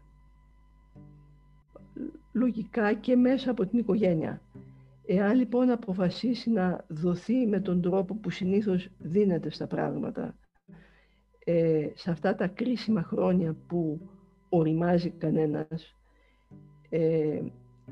λογικά 2.33 2.93
και 2.95 3.17
μέσα 3.17 3.51
από 3.51 3.67
την 3.67 3.79
οικογένεια. 3.79 4.41
Εάν 5.07 5.37
λοιπόν 5.37 5.71
αποφασίσει 5.71 6.51
να 6.51 6.85
δοθεί 6.89 7.47
με 7.47 7.61
τον 7.61 7.81
τρόπο 7.83 8.15
που 8.15 8.31
συνήθως 8.31 8.89
δίνεται 8.99 9.51
στα 9.51 9.67
πράγματα, 9.67 10.35
ε, 11.45 11.89
σε 11.95 12.11
αυτά 12.11 12.35
τα 12.35 12.47
κρίσιμα 12.47 13.03
χρόνια 13.03 13.57
που 13.67 14.01
οριμάζει 14.49 15.11
κανένας 15.11 15.95
ε, 16.89 17.41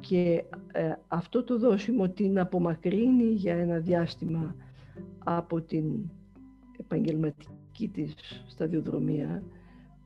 και 0.01 0.45
ε, 0.73 0.93
αυτό 1.09 1.45
το 1.45 1.59
δόσιμο 1.59 2.09
την 2.09 2.39
απομακρύνει 2.39 3.25
για 3.25 3.55
ένα 3.57 3.79
διάστημα 3.79 4.55
από 5.25 5.61
την 5.61 6.11
επαγγελματική 6.79 7.89
της 7.89 8.15
σταδιοδρομία, 8.47 9.43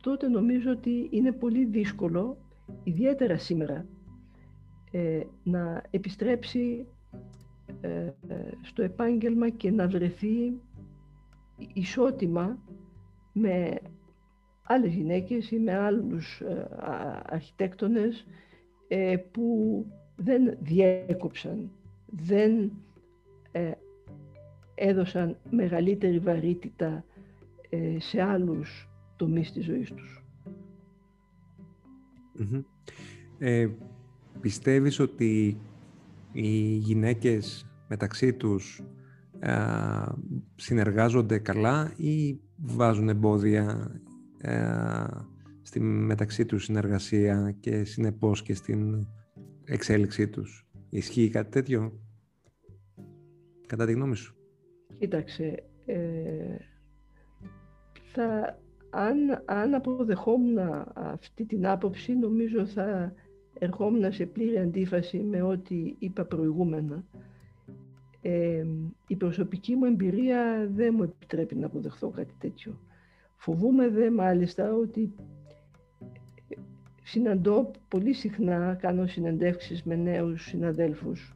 τότε 0.03 0.29
νομίζω 0.29 0.71
ότι 0.71 1.09
είναι 1.11 1.33
πολύ 1.33 1.65
δύσκολο, 1.65 2.37
ιδιαίτερα 2.83 3.39
σήμερα, 3.39 3.87
ε, 4.91 5.23
να 5.43 5.83
επιστρέψει 5.91 6.87
ε, 7.81 8.11
στο 8.63 8.83
επάγγελμα 8.83 9.49
και 9.49 9.71
να 9.71 9.89
βρεθεί 9.89 10.61
ισότιμα 11.73 12.59
με 13.33 13.81
άλλες 14.63 14.95
γυναίκες 14.95 15.51
ή 15.51 15.59
με 15.59 15.77
άλλους 15.77 16.41
ε, 16.41 16.69
αρχιτέκτονες 17.27 18.27
που 19.31 19.87
δεν 20.17 20.57
διέκοψαν, 20.61 21.71
δεν 22.07 22.73
έδωσαν 24.81 25.37
μεγαλύτερη 25.51 26.19
βαρύτητα 26.19 27.05
σε 27.99 28.23
άλλους 28.23 28.89
τομείς 29.17 29.53
της 29.53 29.65
ζωής 29.65 29.93
τους. 29.93 30.25
Πιστεύεις 34.41 34.99
ότι 34.99 35.61
οι 36.33 36.49
γυναίκες 36.77 37.67
μεταξύ 37.89 38.33
τους 38.33 38.83
συνεργάζονται 40.57 41.39
καλά 41.39 41.93
ή 41.97 42.41
βάζουν 42.57 43.09
εμπόδια 43.09 43.95
στη 45.63 45.81
μεταξύ 45.81 46.45
τους 46.47 46.65
συνεργασία 46.65 47.57
και 47.61 47.85
συνεπώς 47.85 48.43
και 48.43 48.55
στην 48.55 49.07
εξέλιξή 49.65 50.29
τους; 50.29 50.67
Ισχύει 50.91 51.29
κάτι 51.29 51.51
τέτοιο, 51.51 52.01
κατά 53.67 53.87
τη 53.87 53.93
γνώμη 53.93 54.17
σου. 54.17 54.40
Κοίταξε, 55.01 55.63
ε, 55.87 56.57
θα, 58.13 58.59
αν, 58.91 59.43
αν 59.45 59.75
αποδεχόμουν 59.75 60.59
αυτή 60.95 61.45
την 61.45 61.67
άποψη, 61.67 62.13
νομίζω 62.13 62.67
θα 62.67 63.15
ερχόμουν 63.59 64.13
σε 64.13 64.27
πλήρη 64.27 64.59
αντίφαση 64.59 65.19
με 65.19 65.43
ό,τι 65.43 65.95
είπα 65.99 66.25
προηγούμενα. 66.25 67.05
Ε, 68.23 68.65
η 69.07 69.17
προσωπική 69.17 69.75
μου 69.75 69.85
εμπειρία 69.85 70.69
δεν 70.75 70.95
μου 70.97 71.03
επιτρέπει 71.03 71.55
να 71.55 71.67
αποδεχθώ 71.67 72.11
κάτι 72.11 72.35
τέτοιο. 72.39 72.81
Φοβούμαι 73.37 73.89
δε 73.89 74.11
μάλιστα 74.11 74.73
ότι 74.75 75.15
συναντώ 77.03 77.71
πολύ 77.89 78.13
συχνά, 78.13 78.75
κάνω 78.81 79.07
συνεντεύξεις 79.07 79.83
με 79.83 79.95
νέους 79.95 80.45
συναδέλφους 80.45 81.35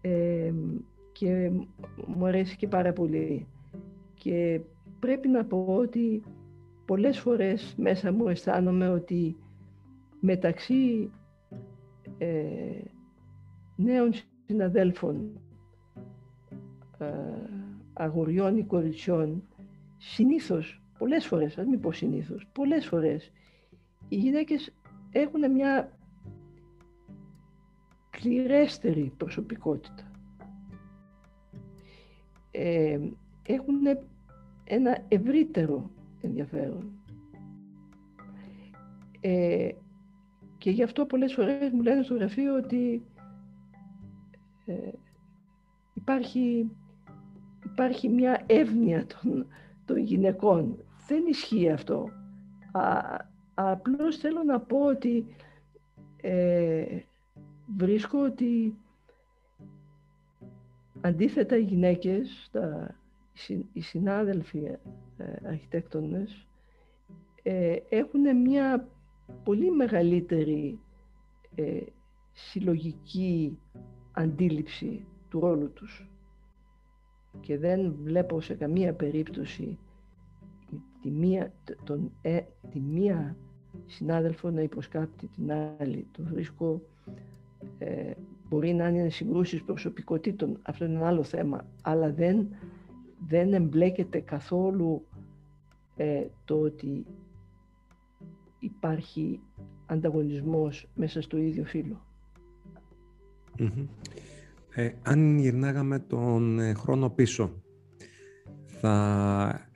ε, 0.00 0.52
και 1.22 1.50
μου 2.06 2.26
αρέσει 2.26 2.56
και 2.56 2.68
πάρα 2.68 2.92
πολύ. 2.92 3.46
Και 4.14 4.60
πρέπει 4.98 5.28
να 5.28 5.44
πω 5.44 5.64
ότι 5.68 6.22
πολλές 6.84 7.18
φορές 7.20 7.74
μέσα 7.76 8.12
μου 8.12 8.28
αισθάνομαι 8.28 8.88
ότι 8.88 9.36
μεταξύ 10.20 11.10
ε, 12.18 12.80
νέων 13.76 14.10
συναδέλφων, 14.46 15.40
ε, 16.98 17.06
αγοριών 17.92 18.56
ή 18.56 18.64
κοριτσιών, 18.64 19.42
συνήθως, 19.98 20.82
πολλές 20.98 21.26
φορές, 21.26 21.58
ας 21.58 21.66
μην 21.66 21.80
πω 21.80 21.92
συνήθως, 21.92 22.46
πολλές 22.52 22.86
φορές, 22.86 23.30
οι 24.08 24.16
γυναίκες 24.16 24.72
έχουν 25.10 25.50
μια 25.52 25.98
κληρέστερη 28.10 29.12
προσωπικότητα. 29.16 30.11
Ε, 32.52 32.98
έχουν 33.46 33.74
ένα 34.64 34.98
ευρύτερο 35.08 35.90
ενδιαφέρον. 36.20 36.92
Ε, 39.20 39.68
και 40.58 40.70
γι' 40.70 40.82
αυτό 40.82 41.06
πολλές 41.06 41.34
φορές 41.34 41.70
μου 41.72 41.82
λένε 41.82 42.02
στο 42.02 42.14
γραφείο 42.14 42.54
ότι 42.56 43.02
ε, 44.66 44.90
υπάρχει, 45.94 46.70
υπάρχει 47.64 48.08
μια 48.08 48.44
εύνοια 48.46 49.06
των, 49.06 49.46
των 49.84 49.96
γυναικών. 49.98 50.76
Δεν 51.06 51.24
ισχύει 51.28 51.70
αυτό. 51.70 52.08
Α, 52.72 53.16
απλώς 53.54 54.16
θέλω 54.16 54.42
να 54.42 54.60
πω 54.60 54.78
ότι 54.86 55.26
ε, 56.22 56.84
βρίσκω 57.76 58.18
ότι 58.24 58.76
αντίθετα 61.02 61.56
οι 61.56 61.62
γυναίκες, 61.62 62.48
τα, 62.52 62.94
οι 63.72 63.80
συνάδελφοι 63.80 64.58
ε, 64.58 64.78
αρχιτέκτονες, 65.44 66.46
ε, 67.42 67.76
έχουν 67.88 68.40
μια 68.40 68.88
πολύ 69.44 69.70
μεγαλύτερη 69.70 70.78
ε, 71.54 71.80
συλλογική 72.32 73.58
αντίληψη 74.12 75.06
του 75.28 75.40
ρόλου 75.40 75.72
τους 75.72 76.10
και 77.40 77.58
δεν 77.58 77.94
βλέπω 78.02 78.40
σε 78.40 78.54
καμία 78.54 78.94
περίπτωση 78.94 79.78
τη 81.02 81.10
μία, 81.10 81.52
τον, 81.84 82.12
ε, 82.22 82.40
τη 82.70 82.80
μία 82.80 83.36
συνάδελφο 83.86 84.50
να 84.50 84.60
υποσκάπτει 84.60 85.26
την 85.26 85.52
άλλη. 85.52 86.06
Το 86.12 86.22
βρίσκω 86.22 86.82
ε, 87.78 88.12
μπορεί 88.52 88.72
να 88.74 88.88
είναι 88.88 89.08
συγκρούσεις 89.08 89.62
προσωπικότητων, 89.62 90.58
αυτό 90.62 90.84
είναι 90.84 90.94
ένα 90.94 91.06
άλλο 91.06 91.22
θέμα, 91.22 91.66
αλλά 91.82 92.12
δεν, 92.12 92.48
δεν 93.28 93.52
εμπλέκεται 93.52 94.20
καθόλου 94.20 95.06
ε, 95.96 96.26
το 96.44 96.60
ότι 96.60 97.06
υπάρχει 98.58 99.40
ανταγωνισμός 99.86 100.88
μέσα 100.94 101.22
στο 101.22 101.36
ίδιο 101.36 101.64
φύλλο. 101.64 102.06
Ε, 104.74 104.90
αν 105.02 105.38
γυρνάγαμε 105.38 105.98
τον 105.98 106.58
ε, 106.58 106.74
χρόνο 106.74 107.10
πίσω, 107.10 107.62
θα 108.66 109.68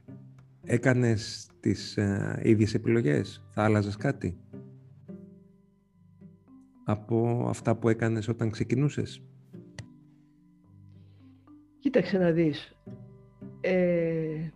έκανες 0.64 1.50
τις 1.60 1.96
ε, 1.96 2.40
ίδιες 2.42 2.74
επιλογές, 2.74 3.44
θα 3.50 3.64
άλλαζες 3.64 3.96
κάτι; 3.96 4.38
Από 6.88 7.46
αυτά 7.48 7.76
που 7.76 7.88
έκανες 7.88 8.28
όταν 8.28 8.50
ξεκινούσες; 8.50 9.22
Κοίταξε 11.78 12.18
να 12.18 12.30
δεις. 12.30 12.76
Ε, 13.60 14.50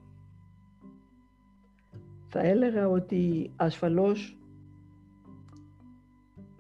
θα 2.28 2.40
έλεγα 2.40 2.88
ότι 2.88 3.52
ασφαλώς 3.56 4.38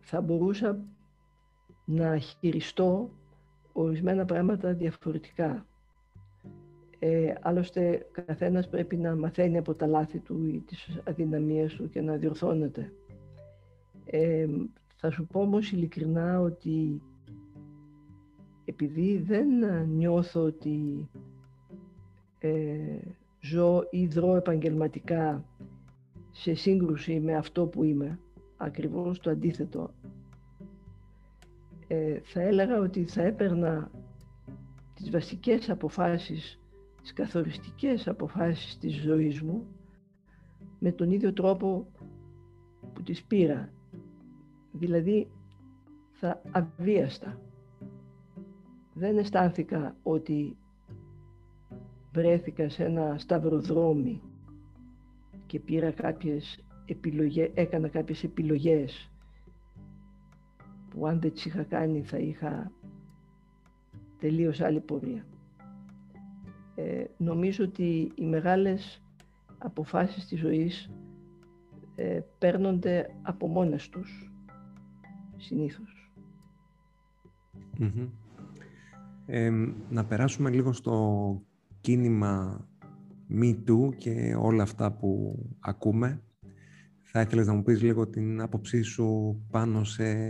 θα 0.00 0.20
μπορούσα 0.20 0.84
να 1.84 2.18
χειριστώ 2.18 3.10
ορισμένα 3.72 4.24
πράγματα 4.24 4.72
διαφορετικά. 4.74 5.66
Ε, 6.98 7.32
άλλωστε, 7.40 8.06
καθένας 8.12 8.68
πρέπει 8.68 8.96
να 8.96 9.16
μαθαίνει 9.16 9.58
από 9.58 9.74
τα 9.74 9.86
λάθη 9.86 10.18
του 10.18 10.46
ή 10.46 10.62
τις 10.66 11.00
αδυναμίες 11.04 11.74
του 11.74 11.88
και 11.88 12.00
να 12.00 12.16
διορθώνεται. 12.16 12.92
Ε, 14.04 14.46
θα 15.02 15.10
σου 15.10 15.26
πω 15.26 15.40
όμως 15.40 15.72
ειλικρινά 15.72 16.40
ότι 16.40 17.02
επειδή 18.64 19.18
δεν 19.18 19.48
νιώθω 19.88 20.42
ότι 20.42 21.08
ε, 22.38 22.98
ζω 23.40 23.82
ή 23.90 24.06
δρώ 24.06 24.36
επαγγελματικά 24.36 25.44
σε 26.30 26.54
σύγκρουση 26.54 27.20
με 27.20 27.34
αυτό 27.34 27.66
που 27.66 27.84
είμαι, 27.84 28.18
ακριβώς 28.56 29.20
το 29.20 29.30
αντίθετο, 29.30 29.90
ε, 31.86 32.20
θα 32.22 32.40
έλεγα 32.40 32.78
ότι 32.78 33.04
θα 33.04 33.22
έπαιρνα 33.22 33.90
τις 34.94 35.10
βασικές 35.10 35.70
αποφάσεις, 35.70 36.60
τις 37.02 37.12
καθοριστικές 37.12 38.08
αποφάσεις 38.08 38.78
της 38.78 38.94
ζωής 38.94 39.42
μου 39.42 39.66
με 40.78 40.92
τον 40.92 41.10
ίδιο 41.10 41.32
τρόπο 41.32 41.86
που 42.92 43.02
τις 43.02 43.24
πήρα. 43.24 43.72
Δηλαδή 44.80 45.28
θα 46.12 46.42
αβίαστα. 46.50 47.40
Δεν 48.94 49.18
αισθάνθηκα 49.18 49.96
ότι 50.02 50.56
βρέθηκα 52.12 52.68
σε 52.68 52.84
ένα 52.84 53.18
σταυροδρόμι 53.18 54.20
και 55.46 55.60
πήρα 55.60 55.90
κάποιες 55.90 56.64
επιλογές, 56.86 57.50
έκανα 57.54 57.88
κάποιες 57.88 58.24
επιλογές 58.24 59.10
που 60.90 61.06
αν 61.06 61.20
δεν 61.20 61.32
τις 61.32 61.44
είχα 61.44 61.62
κάνει 61.62 62.02
θα 62.02 62.18
είχα 62.18 62.72
τελείως 64.18 64.60
άλλη 64.60 64.80
πορεία. 64.80 65.24
Ε, 66.74 67.04
νομίζω 67.16 67.64
ότι 67.64 68.12
οι 68.14 68.24
μεγάλες 68.24 69.02
αποφάσεις 69.58 70.26
της 70.26 70.38
ζωής 70.40 70.90
ε, 71.94 72.20
παίρνονται 72.38 73.14
από 73.22 73.46
μόνες 73.48 73.88
τους, 73.88 74.29
συνήθως. 75.40 76.10
να 79.90 80.04
περάσουμε 80.04 80.50
λίγο 80.50 80.72
στο 80.72 81.42
κίνημα 81.80 82.64
Me 83.30 83.54
Too 83.68 83.94
και 83.96 84.34
όλα 84.38 84.62
αυτά 84.62 84.92
που 84.92 85.38
ακούμε. 85.60 86.22
Θα 87.02 87.20
ήθελες 87.20 87.46
να 87.46 87.52
μου 87.54 87.62
πεις 87.62 87.82
λίγο 87.82 88.06
την 88.06 88.40
άποψή 88.40 88.82
σου 88.82 89.40
πάνω 89.50 89.84
σε 89.84 90.28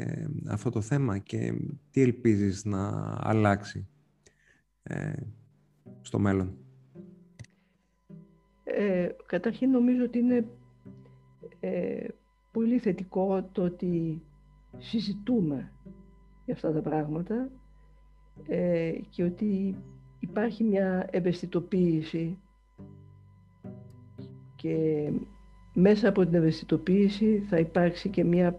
αυτό 0.49 0.71
το 0.71 0.81
θέμα 0.81 1.19
και 1.19 1.55
τι 1.91 2.01
ελπίζεις 2.01 2.65
να 2.65 3.15
αλλάξει 3.21 3.89
ε, 4.83 5.13
στο 6.01 6.19
μέλλον; 6.19 6.57
Ε, 8.65 9.09
καταρχήν 9.27 9.71
νομίζω 9.71 10.05
ότι 10.05 10.19
είναι 10.19 10.47
ε, 11.61 12.07
πολύ 12.53 12.79
θετικό 12.79 13.49
το 13.53 13.63
ότι 13.63 14.23
συζητούμε 14.79 15.73
για 16.45 16.55
αυτά 16.55 16.73
τα 16.73 16.81
πράγματα 16.81 17.49
ε, 18.49 18.93
και 19.11 19.23
ότι 19.23 19.77
υπάρχει 20.21 20.65
μια 20.65 21.09
ευαισθητοποίηση 21.11 22.39
και 24.57 25.11
μέσα 25.75 26.09
από 26.09 26.25
την 26.25 26.35
ευαισθητοποίηση 26.35 27.45
θα 27.49 27.59
υπάρξει 27.59 28.09
και 28.09 28.25
μια 28.25 28.59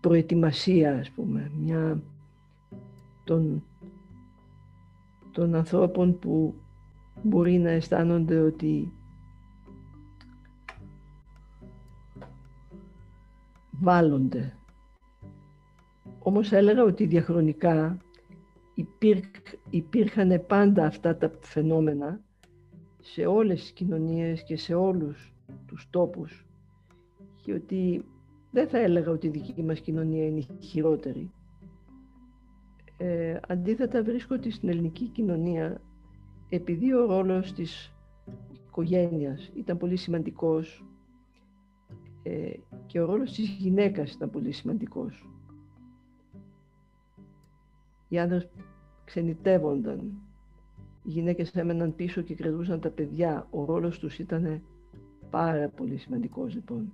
προετοιμασία, 0.00 0.98
ας 0.98 1.10
πούμε, 1.10 1.50
μια 1.60 2.02
των, 3.24 3.64
των 5.32 5.54
ανθρώπων 5.54 6.18
που 6.18 6.54
μπορεί 7.22 7.58
να 7.58 7.70
αισθάνονται 7.70 8.40
ότι 8.40 8.92
βάλλονται. 13.70 14.54
Όμως 16.22 16.52
έλεγα 16.52 16.82
ότι 16.82 17.06
διαχρονικά 17.06 17.98
υπήρχ, 18.74 19.26
υπήρχαν 19.70 20.44
πάντα 20.46 20.86
αυτά 20.86 21.16
τα 21.16 21.30
φαινόμενα 21.40 22.20
σε 23.00 23.26
όλες 23.26 23.60
τις 23.60 23.72
κοινωνίες 23.72 24.42
και 24.42 24.56
σε 24.56 24.74
όλους 24.74 25.34
τους 25.66 25.86
τόπους 25.90 26.46
και 27.42 27.52
ότι 27.52 28.04
δεν 28.50 28.68
θα 28.68 28.78
έλεγα 28.78 29.10
ότι 29.10 29.26
η 29.26 29.30
δική 29.30 29.62
μας 29.62 29.80
κοινωνία 29.80 30.26
είναι 30.26 30.46
χειρότερη. 30.60 31.30
Ε, 32.96 33.38
αντίθετα 33.48 34.02
βρίσκω 34.02 34.34
ότι 34.34 34.50
στην 34.50 34.68
ελληνική 34.68 35.08
κοινωνία 35.08 35.80
επειδή 36.48 36.94
ο 36.94 37.06
ρόλος 37.06 37.52
της 37.52 37.92
οικογένειας 38.66 39.50
ήταν 39.54 39.76
πολύ 39.76 39.96
σημαντικός 39.96 40.84
ε, 42.22 42.52
και 42.86 43.00
ο 43.00 43.04
ρόλος 43.04 43.32
της 43.32 43.48
γυναίκας 43.48 44.12
ήταν 44.12 44.30
πολύ 44.30 44.52
σημαντικός. 44.52 45.28
Οι 48.10 48.18
άντρες 48.18 48.48
ξενιτεύονταν, 49.04 49.98
οι 51.04 51.10
γυναίκες 51.10 51.54
έμεναν 51.54 51.94
πίσω 51.94 52.20
και 52.22 52.34
κρατούσαν 52.34 52.80
τα 52.80 52.90
παιδιά. 52.90 53.46
Ο 53.50 53.64
ρόλος 53.64 53.98
τους 53.98 54.18
ήταν 54.18 54.62
πάρα 55.30 55.68
πολύ 55.68 55.96
σημαντικός 55.96 56.54
λοιπόν. 56.54 56.92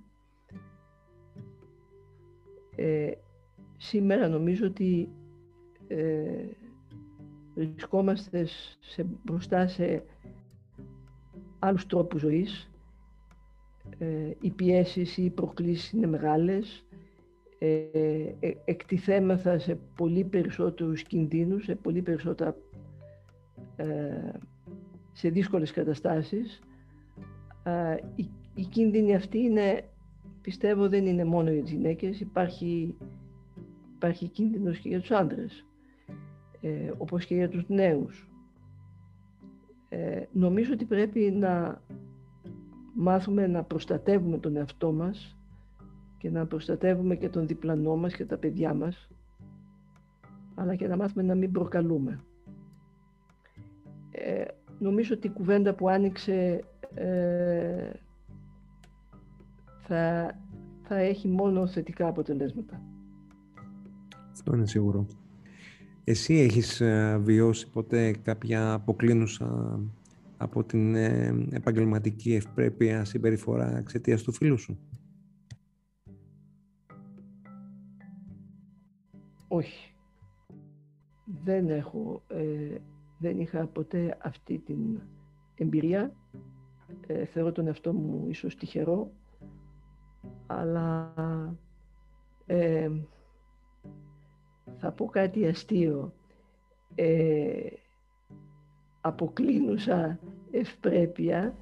Ε, 2.75 3.11
σήμερα 3.77 4.27
νομίζω 4.27 4.65
ότι 4.65 5.09
ε, 5.87 6.45
βρισκόμαστε 7.55 8.47
σε, 8.79 9.05
μπροστά 9.23 9.67
σε 9.67 10.03
άλλους 11.59 11.85
τρόπους 11.85 12.21
ζωής. 12.21 12.69
Ε, 13.97 14.31
οι 14.41 14.49
πιέσεις 14.49 15.17
ή 15.17 15.23
οι 15.23 15.29
προκλήσεις 15.29 15.91
είναι 15.91 16.07
μεγάλες. 16.07 16.86
Ε, 17.59 17.75
ε, 18.39 18.53
εκτιθέμεθα 18.65 19.59
σε 19.59 19.79
πολύ 19.95 20.23
περισσότερους 20.23 21.03
κινδύνους, 21.03 21.63
σε 21.63 21.75
πολύ 21.75 22.01
περισσότερα 22.01 22.55
ε, 23.75 23.85
σε 25.11 25.29
δύσκολες 25.29 25.71
καταστάσεις. 25.71 26.59
Η, 28.15 28.29
η 28.55 28.63
κίνδυνη 28.63 29.15
αυτή 29.15 29.37
είναι, 29.39 29.83
πιστεύω 30.41 30.89
δεν 30.89 31.05
είναι 31.05 31.25
μόνο 31.25 31.51
για 31.51 31.61
τις 31.61 31.71
γυναίκες, 31.71 32.19
υπάρχει, 32.19 32.95
υπάρχει 33.95 34.27
κίνδυνος 34.27 34.79
και 34.79 34.89
για 34.89 34.99
τους 34.99 35.11
άντρες, 35.11 35.65
ε, 36.61 36.91
όπως 36.97 37.25
και 37.25 37.35
για 37.35 37.49
τους 37.49 37.63
νέους. 37.67 38.29
Ε, 39.89 40.23
νομίζω 40.31 40.73
ότι 40.73 40.85
πρέπει 40.85 41.19
να 41.19 41.81
μάθουμε 42.93 43.47
να 43.47 43.63
προστατεύουμε 43.63 44.37
τον 44.37 44.55
εαυτό 44.55 44.91
μας 44.91 45.36
και 46.17 46.29
να 46.29 46.45
προστατεύουμε 46.45 47.15
και 47.15 47.29
τον 47.29 47.47
διπλανό 47.47 47.95
μας 47.95 48.13
και 48.15 48.25
τα 48.25 48.37
παιδιά 48.37 48.73
μας, 48.73 49.09
αλλά 50.55 50.75
και 50.75 50.87
να 50.87 50.95
μάθουμε 50.95 51.23
να 51.23 51.35
μην 51.35 51.51
προκαλούμε. 51.51 52.19
Ε, 54.11 54.43
νομίζω 54.79 55.13
ότι 55.15 55.27
η 55.27 55.31
κουβέντα 55.31 55.73
που 55.73 55.89
άνοιξε 55.89 56.63
ε, 56.93 57.89
θα, 59.79 60.31
θα 60.83 60.97
έχει 60.97 61.27
μόνο 61.27 61.67
θετικά 61.67 62.07
αποτελέσματα. 62.07 62.81
Αυτό 64.31 64.55
είναι 64.55 64.67
σίγουρο. 64.67 65.05
Εσύ 66.03 66.33
έχεις 66.33 66.81
ε, 66.81 67.19
βιώσει 67.23 67.69
ποτέ 67.69 68.11
κάποια 68.11 68.73
αποκλίνουσα 68.73 69.79
από 70.37 70.63
την 70.63 70.95
ε, 70.95 71.47
επαγγελματική 71.51 72.33
ευπρέπεια 72.33 73.05
συμπεριφορά 73.05 73.77
εξαιτίας 73.77 74.23
του 74.23 74.31
φίλου 74.31 74.57
σου; 74.57 74.79
Όχι. 79.57 79.93
Δεν 81.43 81.69
έχω 81.69 82.21
δεν 83.17 83.39
είχα 83.39 83.67
ποτέ 83.67 84.17
αυτή 84.21 84.57
την 84.57 85.01
εμπειρία. 85.55 86.11
Ε, 87.07 87.25
θεωρώ 87.25 87.51
τον 87.51 87.67
εαυτό 87.67 87.93
μου 87.93 88.25
ίσως 88.29 88.55
τυχερό, 88.55 89.11
αλλά 90.47 91.13
ε, 92.45 92.91
θα 94.77 94.91
πω 94.91 95.05
κάτι 95.05 95.47
αστείο. 95.47 96.13
Ε, 96.95 97.69
αποκλίνουσα 99.01 100.19
ευπρέπεια 100.51 101.55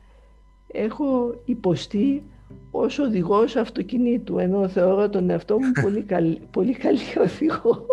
έχω 0.67 1.41
υποστεί 1.45 2.23
ως 2.71 2.99
οδηγός 2.99 3.55
αυτοκινήτου, 3.55 4.37
ενώ 4.37 4.67
θεωρώ 4.67 5.09
τον 5.09 5.29
εαυτό 5.29 5.59
μου 5.59 5.71
πολύ 5.83 6.01
καλή, 6.01 6.41
πολύ 6.51 6.73
καλή 6.73 6.99
οδηγό. 7.19 7.85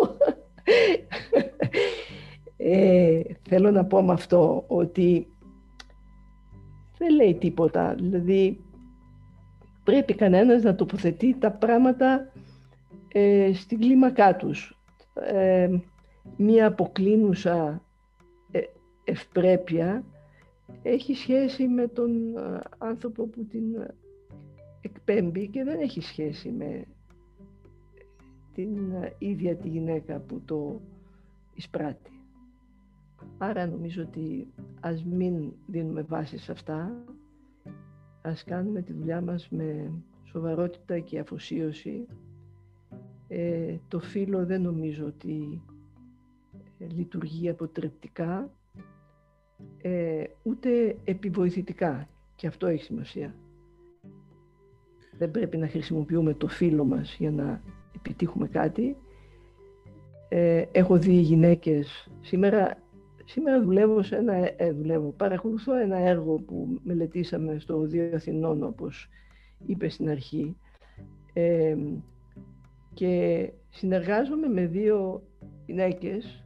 Ε, 2.57 3.21
θέλω 3.49 3.71
να 3.71 3.85
πω 3.85 4.01
με 4.01 4.13
αυτό 4.13 4.63
ότι 4.67 5.27
δεν 6.97 7.15
λέει 7.15 7.35
τίποτα. 7.35 7.95
Δηλαδή 7.99 8.63
πρέπει 9.83 10.13
κανένας 10.13 10.63
να 10.63 10.75
τοποθετεί 10.75 11.35
τα 11.39 11.51
πράγματα 11.51 12.31
ε, 13.07 13.51
στην 13.53 13.79
κλίμακά 13.79 14.35
τους. 14.35 14.77
Ε, 15.13 15.69
μία 16.37 16.67
αποκλίνουσα 16.67 17.81
ε, 18.51 18.59
ευπρέπεια 19.03 20.03
έχει 20.83 21.13
σχέση 21.13 21.67
με 21.67 21.87
τον 21.87 22.11
άνθρωπο 22.77 23.23
που 23.27 23.45
την 23.45 23.63
εκπέμπει 24.83 25.47
και 25.47 25.63
δεν 25.63 25.79
έχει 25.79 26.01
σχέση 26.01 26.49
με 26.49 26.85
την 28.53 28.93
ίδια 29.17 29.55
τη 29.55 29.67
γυναίκα 29.67 30.19
που 30.19 30.41
το 30.45 30.81
εισπράττει. 31.53 32.11
Άρα 33.37 33.67
νομίζω 33.67 34.01
ότι 34.01 34.47
ας 34.79 35.03
μην 35.03 35.51
δίνουμε 35.67 36.01
βάση 36.01 36.37
σε 36.37 36.51
αυτά, 36.51 37.03
ας 38.21 38.43
κάνουμε 38.43 38.81
τη 38.81 38.93
δουλειά 38.93 39.21
μας 39.21 39.49
με 39.49 39.91
σοβαρότητα 40.23 40.99
και 40.99 41.19
αφοσίωση. 41.19 42.07
Ε, 43.27 43.77
το 43.87 43.99
φύλλο 43.99 44.45
δεν 44.45 44.61
νομίζω 44.61 45.05
ότι 45.05 45.61
ε, 46.79 46.85
λειτουργεί 46.85 47.49
αποτρεπτικά, 47.49 48.51
ε, 49.81 50.23
ούτε 50.43 50.97
επιβοηθητικά. 51.03 52.07
Και 52.35 52.47
αυτό 52.47 52.67
έχει 52.67 52.83
σημασία. 52.83 53.35
Δεν 55.17 55.31
πρέπει 55.31 55.57
να 55.57 55.67
χρησιμοποιούμε 55.67 56.33
το 56.33 56.47
φύλλο 56.47 56.85
μας 56.85 57.15
για 57.19 57.31
να 57.31 57.61
επιτύχουμε 57.95 58.47
κάτι. 58.47 58.95
Ε, 60.29 60.65
έχω 60.71 60.97
δει 60.97 61.13
γυναίκες, 61.13 62.09
σήμερα, 62.21 62.77
σήμερα 63.25 63.63
δουλεύω 63.63 64.03
σε 64.03 64.15
ένα, 64.15 64.33
ε, 64.33 64.71
δουλεύω, 64.71 65.13
παρακολουθώ 65.17 65.75
ένα 65.75 65.97
έργο 65.97 66.35
που 66.35 66.79
μελετήσαμε 66.83 67.59
στο 67.59 67.77
Οδείο 67.77 68.11
Αθηνών, 68.15 68.63
όπως 68.63 69.09
είπε 69.65 69.89
στην 69.89 70.09
αρχή, 70.09 70.55
ε, 71.33 71.75
και 72.93 73.51
συνεργάζομαι 73.69 74.47
με 74.47 74.65
δύο 74.65 75.23
γυναίκες, 75.65 76.43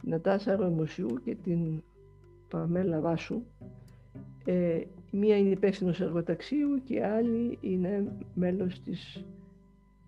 την 0.00 0.10
Νατάσα 0.10 0.56
Ροεμοσιού 0.56 1.20
και 1.24 1.34
την 1.34 1.82
Παμέλα 2.48 3.00
Βάσου. 3.00 3.42
Ε, 4.44 4.80
μία 5.10 5.36
είναι 5.36 5.50
υπεύθυνος 5.50 6.00
εργοταξίου 6.00 6.82
και 6.84 6.94
η 6.94 7.00
άλλη 7.00 7.58
είναι 7.60 8.16
μέλος 8.34 8.82
της 8.82 9.24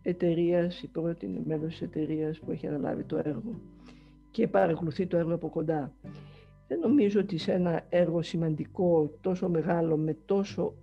εταιρείας, 0.03 0.83
η 0.83 0.87
πρώτη 0.89 1.27
είναι 1.27 1.43
μέλος 1.45 1.71
της 1.71 1.83
εταιρείας 1.83 2.39
που 2.39 2.51
έχει 2.51 2.67
αναλάβει 2.67 3.05
το 3.05 3.17
έργο 3.17 3.61
και 4.31 4.49
παρακολουθεί 4.49 5.07
το 5.07 5.17
έργο 5.17 5.35
από 5.35 5.49
κοντά. 5.49 5.93
Δεν 6.69 6.79
νομίζω 6.79 7.21
ότι 7.21 7.39
σε 7.39 7.53
ένα 7.53 7.85
έργο 7.89 8.23
σημαντικό, 8.23 9.11
τόσο 9.21 9.49
μεγάλο, 9.49 9.97
με 9.97 10.17
τόσο 10.25 10.75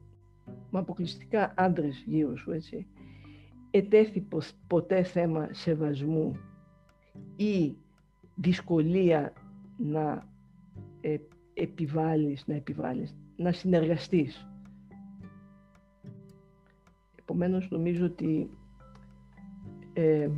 με 0.46 0.80
αποκλειστικά 0.80 1.54
άντρες 1.56 2.04
γύρω 2.08 2.38
σου, 2.38 2.52
έτσι, 2.52 2.88
ετέθη 3.72 4.28
ποτέ 4.68 5.04
θέμα 5.04 5.48
σεβασμού 5.52 6.38
ή 7.36 7.76
δυσκολία 8.36 9.34
να 9.78 10.28
ε, 11.02 11.18
επιβάλλεις, 11.54 12.48
να 12.48 12.56
επιβάλλεις, 12.56 13.16
να 13.36 13.52
συνεργαστείς. 13.52 14.48
Επομένως 17.16 17.70
νομίζω 17.72 18.06
ότι 18.06 18.50
ε, 19.94 20.30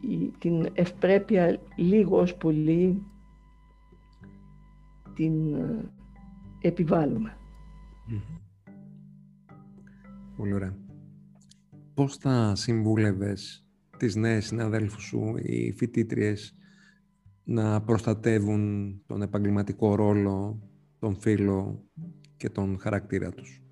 η, 0.00 0.32
την 0.38 0.68
ευπρέπεια 0.72 1.60
λίγο 1.76 2.18
ως 2.18 2.36
πολύ 2.36 3.02
την 5.14 5.54
ε, 5.54 5.90
επιβάλλουμε. 6.60 7.36
Πολύ 10.36 10.52
ωραία. 10.52 10.76
Πώς 11.94 12.16
θα 12.16 12.54
συμβούλευες 12.54 13.66
τις 13.96 14.16
νέες 14.16 14.46
συναδέλφους 14.46 15.02
σου, 15.02 15.34
οι 15.36 15.72
φοιτήτριες, 15.72 16.56
να 17.44 17.80
προστατεύουν 17.82 18.94
τον 19.06 19.22
επαγγελματικό 19.22 19.94
ρόλο, 19.94 20.62
τον 21.04 21.16
φίλο 21.16 21.84
και 22.36 22.50
τον 22.50 22.78
χαρακτήρα 22.78 23.30
τους. 23.30 23.62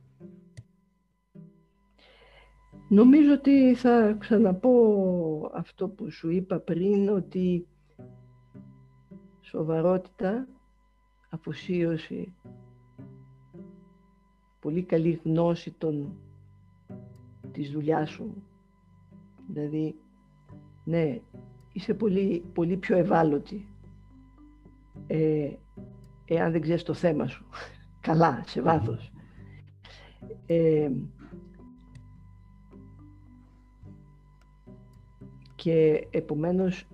Νομίζω 2.88 3.32
ότι 3.32 3.74
θα 3.74 4.16
ξαναπώ 4.18 5.50
αυτό 5.54 5.88
που 5.88 6.10
σου 6.10 6.30
είπα 6.30 6.58
πριν, 6.58 7.08
ότι 7.08 7.66
σοβαρότητα, 9.40 10.48
αφοσίωση, 11.30 12.34
πολύ 14.60 14.82
καλή 14.82 15.20
γνώση 15.24 15.70
των, 15.70 16.16
της 17.52 17.70
δουλειάς 17.70 18.10
σου. 18.10 18.42
Δηλαδή, 19.48 19.94
ναι, 20.84 21.20
είσαι 21.72 21.94
πολύ, 21.94 22.44
πολύ 22.52 22.76
πιο 22.76 22.96
ευάλωτη 22.96 23.68
ε, 25.06 25.52
εάν 26.34 26.52
δεν 26.52 26.60
ξέρεις 26.60 26.82
το 26.82 26.94
θέμα 26.94 27.26
σου. 27.26 27.44
Καλά, 28.00 28.42
σε 28.46 28.62
βάθος. 28.62 29.12
Ε, 30.46 30.90
και 35.54 36.06
επομένως 36.10 36.86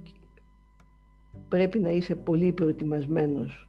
πρέπει 1.49 1.79
να 1.79 1.91
είσαι 1.91 2.15
πολύ 2.15 2.53
προετοιμασμένος 2.53 3.69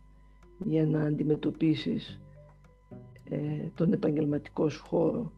για 0.65 0.85
να 0.85 1.01
αντιμετωπίσεις 1.01 2.19
ε, 3.29 3.37
τον 3.75 3.93
επαγγελματικό 3.93 4.69
σου 4.69 4.83
χώρο. 4.85 5.31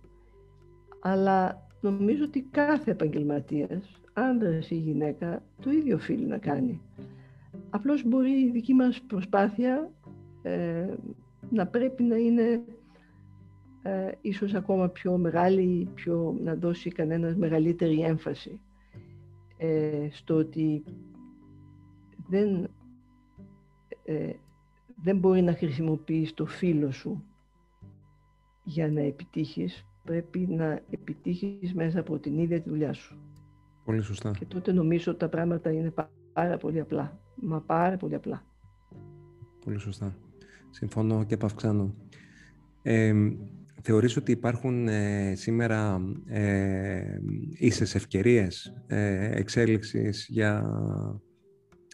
Αλλά 1.00 1.67
νομίζω 1.82 2.24
ότι 2.24 2.41
κάθε 2.52 2.91
επαγγελματίας 2.91 4.02
άντρας 4.13 4.70
ή 4.70 4.76
γυναίκα 4.76 5.44
το 5.62 5.72
ίδιο 5.72 5.96
οφείλει 5.96 6.26
να 6.26 6.38
κάνει. 6.38 6.82
Απλώς 7.70 8.04
μπορεί 8.06 8.32
η 8.32 8.52
δική 8.52 8.74
μας 8.74 9.02
προσπάθεια 9.08 9.91
ε, 10.41 10.93
να 11.49 11.67
πρέπει 11.67 12.04
να 12.04 12.15
είναι 12.15 12.63
ε, 13.82 14.12
ίσως 14.21 14.54
ακόμα 14.54 14.88
πιο 14.89 15.17
μεγάλη, 15.17 15.89
πιο, 15.93 16.36
να 16.43 16.56
δώσει 16.56 16.89
κανένας 16.89 17.36
μεγαλύτερη 17.36 18.01
έμφαση 18.01 18.60
ε, 19.58 20.08
στο 20.12 20.36
ότι 20.36 20.84
δεν, 22.30 22.69
ε, 24.04 24.34
δεν 25.04 25.17
μπορεί 25.17 25.41
να 25.41 25.54
χρησιμοποιείς 25.54 26.34
το 26.34 26.45
φίλο 26.45 26.91
σου 26.91 27.23
για 28.63 28.91
να 28.91 29.01
επιτύχεις, 29.01 29.86
πρέπει 30.04 30.39
να 30.39 30.82
επιτύχεις 30.89 31.73
μέσα 31.73 31.99
από 31.99 32.19
την 32.19 32.38
ίδια 32.38 32.62
τη 32.62 32.69
δουλειά 32.69 32.93
σου. 32.93 33.17
Πολύ 33.86 34.01
σωστά. 34.01 34.32
Και 34.32 34.45
τότε 34.45 34.71
νομίζω 34.71 35.12
ότι 35.12 35.19
τα 35.19 35.30
πράγματα 35.30 35.71
είναι 35.71 35.93
πάρα 36.34 36.58
πολύ 36.58 36.80
απλά. 36.80 37.19
Μα 37.36 37.62
πάρα 37.62 37.97
πολύ 37.97 38.15
απλά. 38.15 38.43
Πολύ 39.65 39.80
σωστά. 39.80 40.15
Συμφωνώ 40.71 41.23
και 41.23 41.34
επαυξάνω. 41.34 41.95
Ε, 42.81 43.13
θεωρείς 43.81 44.17
ότι 44.17 44.31
υπάρχουν 44.31 44.88
ε, 44.88 45.34
σήμερα 45.36 46.01
ε, 46.25 47.19
ίσες 47.53 47.95
ευκαιρίες 47.95 48.73
ε, 48.88 49.39
εξέλιξης 49.39 50.25
για 50.29 50.65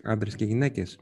άντρες 0.04 0.36
και 0.36 0.46
γυναίκες; 0.46 1.00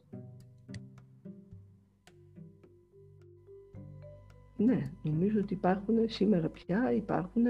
Ναι, 4.57 4.91
νομίζω 5.01 5.39
ότι 5.39 5.53
υπάρχουν 5.53 5.95
σήμερα 6.05 6.49
πια 6.49 6.93
υπάρχουν 6.93 7.43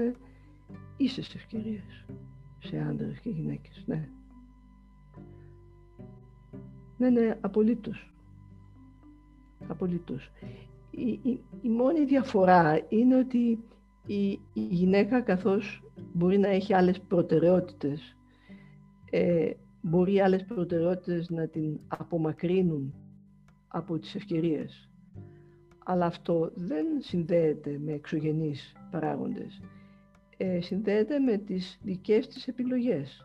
ίσες 0.96 1.34
ευκαιρίες 1.34 2.06
σε 2.58 2.78
άντρες 2.78 3.20
και 3.20 3.30
γυναίκες, 3.30 3.84
ναι. 3.86 4.08
Ναι, 6.98 7.10
ναι, 7.10 7.38
απολύτως. 7.40 8.15
Απολύτως. 9.68 10.30
Η, 10.90 11.20
η, 11.62 11.68
μόνη 11.68 12.04
διαφορά 12.04 12.80
είναι 12.88 13.16
ότι 13.16 13.58
η, 14.06 14.30
η, 14.52 14.60
γυναίκα 14.60 15.20
καθώς 15.20 15.82
μπορεί 16.12 16.38
να 16.38 16.48
έχει 16.48 16.74
άλλες 16.74 17.00
προτεραιότητες, 17.00 18.16
ε, 19.10 19.50
μπορεί 19.80 20.20
άλλες 20.20 20.44
προτεραιότητες 20.44 21.30
να 21.30 21.46
την 21.46 21.78
απομακρύνουν 21.88 22.94
από 23.68 23.98
τις 23.98 24.14
ευκαιρίες. 24.14 24.90
Αλλά 25.84 26.06
αυτό 26.06 26.50
δεν 26.54 26.86
συνδέεται 27.00 27.80
με 27.84 27.92
εξωγενείς 27.92 28.72
παράγοντες 28.90 29.60
ε, 30.36 30.60
συνδέεται 30.60 31.18
με 31.18 31.36
τις 31.38 31.78
δικές 31.82 32.28
της 32.28 32.48
επιλογές. 32.48 33.20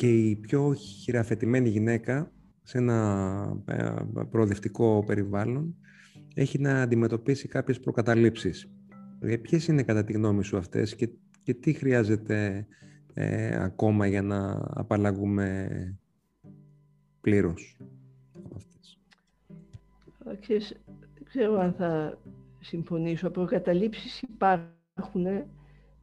Και 0.00 0.12
η 0.12 0.36
πιο 0.36 0.74
χειραφετημένη 0.74 1.68
γυναίκα 1.68 2.32
σε 2.62 2.78
ένα 2.78 3.62
ε, 3.64 3.94
προοδευτικό 4.30 5.04
περιβάλλον 5.06 5.76
έχει 6.34 6.58
να 6.58 6.82
αντιμετωπίσει 6.82 7.48
κάποιες 7.48 7.80
προκαταλήψεις. 7.80 8.70
Ε, 9.20 9.36
ποιες 9.36 9.66
είναι 9.66 9.82
κατά 9.82 10.04
τη 10.04 10.12
γνώμη 10.12 10.44
σου 10.44 10.56
αυτές 10.56 10.94
και, 10.94 11.08
και 11.42 11.54
τι 11.54 11.72
χρειάζεται 11.72 12.66
ε, 13.14 13.62
ακόμα 13.62 14.06
για 14.06 14.22
να 14.22 14.60
απαλλαγούμε 14.70 15.68
πλήρως 17.20 17.76
από 18.32 18.56
αυτές; 18.56 18.98
δεν 21.14 21.24
ξέρω 21.24 21.58
αν 21.58 21.72
θα 21.72 22.18
συμφωνήσω. 22.60 23.30
Προκαταλήψεις 23.30 24.22
υπάρχουν 24.22 25.26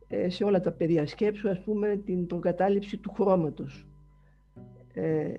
ε, 0.08 0.30
σε 0.30 0.44
όλα 0.44 0.62
τα 0.62 0.72
παιδιά. 0.72 1.08
Σκέψου, 1.08 1.50
ας 1.50 1.64
πούμε, 1.64 2.02
την 2.06 2.28
προκατάληψη 2.28 2.98
του 2.98 3.12
χρώματος, 3.14 3.87
ε, 4.98 5.34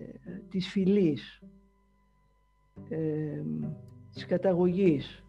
της 0.50 0.68
φυλής, 0.68 1.42
ε, 2.88 3.42
της 4.12 4.26
καταγωγής. 4.26 5.24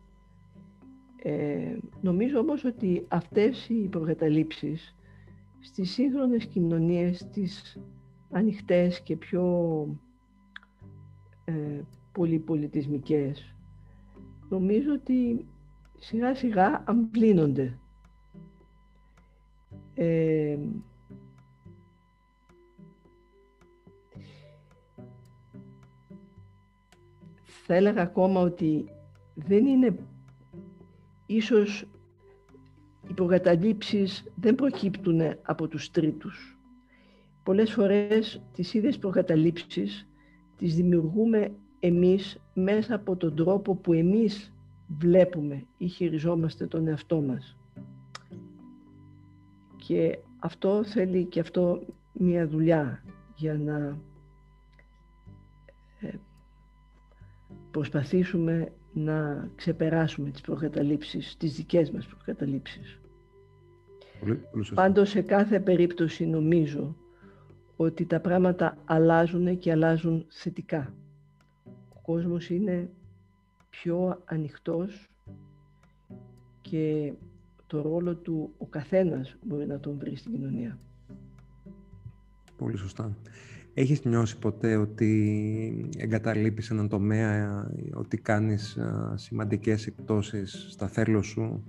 Ε, 1.24 1.78
νομίζω 2.02 2.40
όμως 2.40 2.64
ότι 2.64 3.06
αυτές 3.08 3.70
οι 3.70 3.88
προκαταλήψεις 3.88 4.96
στις 5.60 5.92
σύγχρονες 5.92 6.46
κοινωνίες, 6.46 7.28
τις 7.34 7.80
ανοιχτές 8.32 9.02
και 9.02 9.16
πιο 9.18 9.46
ε, 11.46 11.82
πολυπολιτισμικές, 12.12 13.56
νομίζω 14.50 14.94
ότι 14.94 15.46
σιγά 15.98 16.36
σιγά 16.36 16.84
αμπλύνονται. 16.88 17.80
Ε, 19.94 20.58
θα 27.72 27.78
έλεγα 27.78 28.02
ακόμα 28.02 28.42
ότι 28.42 28.90
δεν 29.34 29.66
είναι 29.66 29.96
ίσως 31.26 31.86
οι 33.08 33.14
προκαταλήψεις 33.14 34.24
δεν 34.36 34.56
προκύπτουν 34.56 35.22
από 35.42 35.68
τους 35.68 35.92
τρίτους. 35.92 36.58
Πολλές 37.44 37.72
φορές 37.72 38.42
τις 38.54 38.74
ίδιες 38.74 38.98
προκαταλήψεις 38.98 40.08
τις 40.58 40.76
δημιουργούμε 40.76 41.52
εμείς 41.80 42.42
μέσα 42.54 42.96
από 42.96 43.16
τον 43.16 43.36
τρόπο 43.36 43.76
που 43.76 43.94
εμείς 43.94 44.54
βλέπουμε 45.00 45.66
ή 45.78 45.88
χειριζόμαστε 45.88 46.68
τον 46.68 46.88
εαυτό 46.88 47.22
μας. 47.22 47.58
Και 49.76 50.20
αυτό 50.40 50.84
θέλει 50.84 51.26
και 51.26 51.40
αυτό 51.40 51.82
μια 52.14 52.48
δουλειά 52.48 53.04
για 53.36 53.54
να 53.58 53.98
ε, 56.00 56.14
προσπαθήσουμε 57.72 58.72
να 58.94 59.50
ξεπεράσουμε 59.56 60.30
τις 60.30 60.42
προκαταλήψεις, 60.42 61.36
τις 61.38 61.56
δικές 61.56 61.92
μας 61.92 62.06
προκαταλήψεις. 62.06 63.00
Πολύ, 64.20 64.42
Πάντως 64.74 65.10
σε 65.10 65.22
κάθε 65.22 65.60
περίπτωση 65.60 66.26
νομίζω 66.26 66.96
ότι 67.76 68.06
τα 68.06 68.20
πράγματα 68.20 68.78
αλλάζουν 68.86 69.58
και 69.58 69.72
αλλάζουν 69.72 70.26
θετικά. 70.30 70.94
Ο 71.66 72.00
κόσμος 72.02 72.50
είναι 72.50 72.90
πιο 73.70 74.22
ανοιχτός 74.26 75.10
και 76.62 77.14
το 77.68 77.82
ρόλο 77.82 78.16
του 78.16 78.54
ο 78.58 78.66
καθένας 78.66 79.36
μπορεί 79.42 79.68
να 79.68 79.80
τον 79.80 79.98
βρει 79.98 80.16
στην 80.16 80.32
κοινωνία. 80.32 80.80
Πολύ 82.58 82.78
σωστά. 82.78 83.18
Έχεις 83.74 84.04
νιώσει 84.04 84.40
ποτέ 84.40 84.76
ότι 84.76 85.90
εγκαταλείπεις 85.98 86.70
έναν 86.70 86.88
τομέα, 86.88 87.68
ότι 87.94 88.18
κάνεις 88.18 88.78
σημαντικές 89.16 89.88
εκπτώσεις 89.88 90.68
στα 90.70 90.88
θέλω 90.88 91.22
σου 91.22 91.64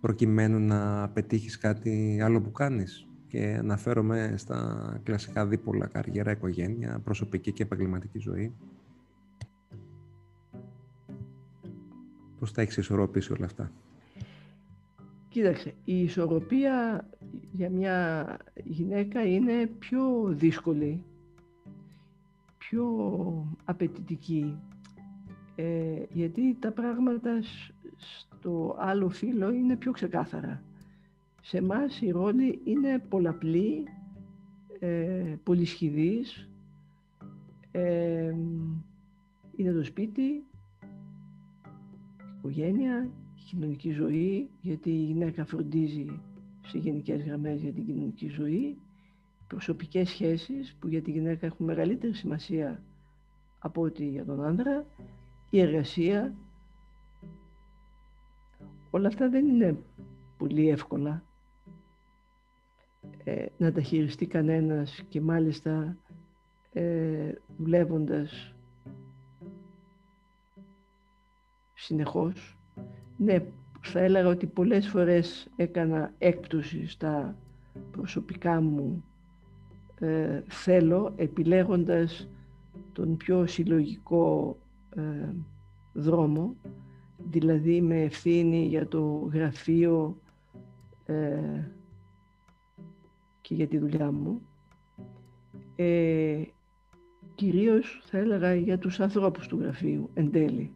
προκειμένου 0.00 0.58
να 0.58 1.08
πετύχεις 1.08 1.58
κάτι 1.58 2.20
άλλο 2.22 2.40
που 2.40 2.52
κάνεις; 2.52 3.06
Και 3.26 3.56
αναφέρομαι 3.58 4.34
στα 4.36 5.00
κλασικά 5.02 5.46
δίπολα 5.46 5.86
καριέρα, 5.86 6.30
οικογένεια, 6.30 7.00
προσωπική 7.04 7.52
και 7.52 7.62
επαγγελματική 7.62 8.18
ζωή. 8.18 8.54
Πώς 12.38 12.52
τα 12.52 12.62
έχεις 12.62 12.76
ισορροπήσει 12.76 13.32
όλα 13.32 13.44
αυτά; 13.44 13.72
Κοίταξε, 15.28 15.74
η 15.84 16.02
ισορροπία 16.02 17.08
για 17.52 17.70
μια 17.70 18.26
γυναίκα 18.64 19.26
είναι 19.26 19.66
πιο 19.78 20.24
δύσκολη, 20.28 21.04
πιο 22.68 23.56
απαιτητική, 23.64 24.58
ε, 25.54 26.02
γιατί 26.12 26.56
τα 26.60 26.72
πράγματα 26.72 27.30
στο 27.96 28.76
άλλο 28.78 29.08
φύλλο 29.08 29.52
είναι 29.52 29.76
πιο 29.76 29.92
ξεκάθαρα. 29.92 30.62
Σε 31.42 31.58
εμάς 31.58 32.00
η 32.00 32.10
ρόλη 32.10 32.60
είναι 32.64 32.98
πολλαπλή, 33.08 33.84
ε, 34.78 35.34
πολυσχηδής, 35.42 36.48
ε, 37.70 38.34
είναι 39.56 39.72
το 39.72 39.84
σπίτι, 39.84 40.22
η 40.22 40.44
οικογένεια, 42.38 43.10
η 43.36 43.42
κοινωνική 43.50 43.90
ζωή, 43.90 44.50
γιατί 44.60 44.90
η 44.90 45.04
γυναίκα 45.04 45.44
φροντίζει 45.44 46.20
σε 46.66 46.78
γενικές 46.78 47.22
γραμμές 47.22 47.60
για 47.60 47.72
την 47.72 47.84
κοινωνική 47.84 48.28
ζωή, 48.28 48.78
προσωπικές 49.48 50.08
σχέσεις 50.08 50.76
που 50.80 50.88
για 50.88 51.02
τη 51.02 51.10
γυναίκα 51.10 51.46
έχουν 51.46 51.66
μεγαλύτερη 51.66 52.14
σημασία 52.14 52.82
από 53.58 53.82
ό,τι 53.82 54.08
για 54.08 54.24
τον 54.24 54.44
άντρα, 54.44 54.84
η 55.50 55.60
εργασία. 55.60 56.34
Όλα 58.90 59.08
αυτά 59.08 59.28
δεν 59.28 59.46
είναι 59.46 59.76
πολύ 60.38 60.68
εύκολα 60.68 61.22
ε, 63.24 63.46
να 63.58 63.72
τα 63.72 63.80
χειριστεί 63.80 64.26
κανένας 64.26 65.02
και 65.08 65.20
μάλιστα 65.20 65.96
ε, 66.72 67.32
δουλεύοντας 67.58 68.54
συνεχώς. 71.74 72.58
Ναι, 73.16 73.42
θα 73.80 74.00
έλεγα 74.00 74.28
ότι 74.28 74.46
πολλές 74.46 74.88
φορές 74.88 75.48
έκανα 75.56 76.12
έκπτωση 76.18 76.86
στα 76.86 77.36
προσωπικά 77.90 78.60
μου 78.60 79.04
ε, 80.00 80.42
θέλω 80.48 81.12
επιλέγοντας 81.16 82.28
τον 82.92 83.16
πιο 83.16 83.46
συλλογικό 83.46 84.56
ε, 84.96 85.34
δρόμο 85.92 86.54
δηλαδή 87.30 87.80
με 87.80 88.02
ευθύνη 88.02 88.66
για 88.66 88.88
το 88.88 89.30
γραφείο 89.32 90.20
ε, 91.06 91.62
και 93.40 93.54
για 93.54 93.66
τη 93.66 93.78
δουλειά 93.78 94.12
μου. 94.12 94.40
Ε, 95.76 96.42
κυρίως 97.34 98.02
θα 98.04 98.18
έλεγα 98.18 98.54
για 98.54 98.78
τους 98.78 99.00
ανθρώπους 99.00 99.46
του 99.46 99.60
γραφείου 99.60 100.10
εν 100.14 100.30
τέλει. 100.30 100.70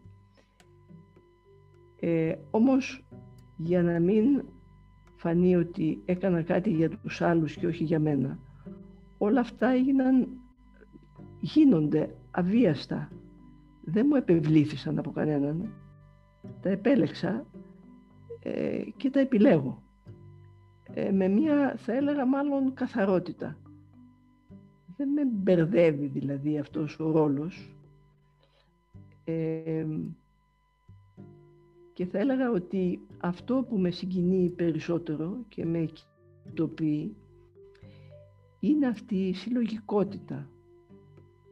Ε, 2.00 2.34
όμως 2.50 3.04
για 3.56 3.82
να 3.82 4.00
μην 4.00 4.42
φανεί 5.16 5.56
ότι 5.56 6.02
έκανα 6.04 6.42
κάτι 6.42 6.70
για 6.70 6.90
τους 6.90 7.20
άλλους 7.20 7.56
και 7.56 7.66
όχι 7.66 7.84
για 7.84 8.00
μένα, 8.00 8.38
όλα 9.22 9.40
αυτά 9.40 9.68
έγιναν, 9.68 10.28
γίνονται 11.40 12.14
αβίαστα. 12.30 13.10
Δεν 13.84 14.06
μου 14.08 14.14
επευλήθησαν 14.14 14.98
από 14.98 15.10
κανέναν. 15.10 15.72
Τα 16.62 16.68
επέλεξα 16.68 17.46
ε, 18.42 18.82
και 18.96 19.10
τα 19.10 19.20
επιλέγω. 19.20 19.82
Ε, 20.94 21.10
με 21.10 21.28
μια, 21.28 21.74
θα 21.76 21.92
έλεγα 21.92 22.26
μάλλον, 22.26 22.74
καθαρότητα. 22.74 23.56
Δεν 24.96 25.08
με 25.08 25.24
μπερδεύει 25.24 26.06
δηλαδή 26.06 26.58
αυτός 26.58 27.00
ο 27.00 27.10
ρόλος. 27.10 27.76
Ε, 29.24 29.86
και 31.92 32.06
θα 32.06 32.18
έλεγα 32.18 32.50
ότι 32.50 33.00
αυτό 33.18 33.66
που 33.68 33.78
με 33.78 33.90
συγκινεί 33.90 34.48
περισσότερο 34.50 35.44
και 35.48 35.66
με 35.66 35.88
κοιτοποιεί 36.44 37.16
είναι 38.60 38.86
αυτή 38.86 39.14
η 39.28 39.34
συλλογικότητα 39.34 40.48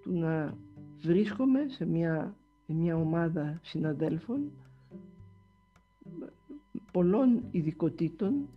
του 0.02 0.18
να 0.18 0.56
βρίσκομαι 1.00 1.66
σε 1.68 1.86
μια, 1.86 2.36
μια 2.66 2.96
ομάδα 2.96 3.60
συναδέλφων 3.62 4.50
πολλών 6.92 7.42
ειδικοτήτων 7.50 8.48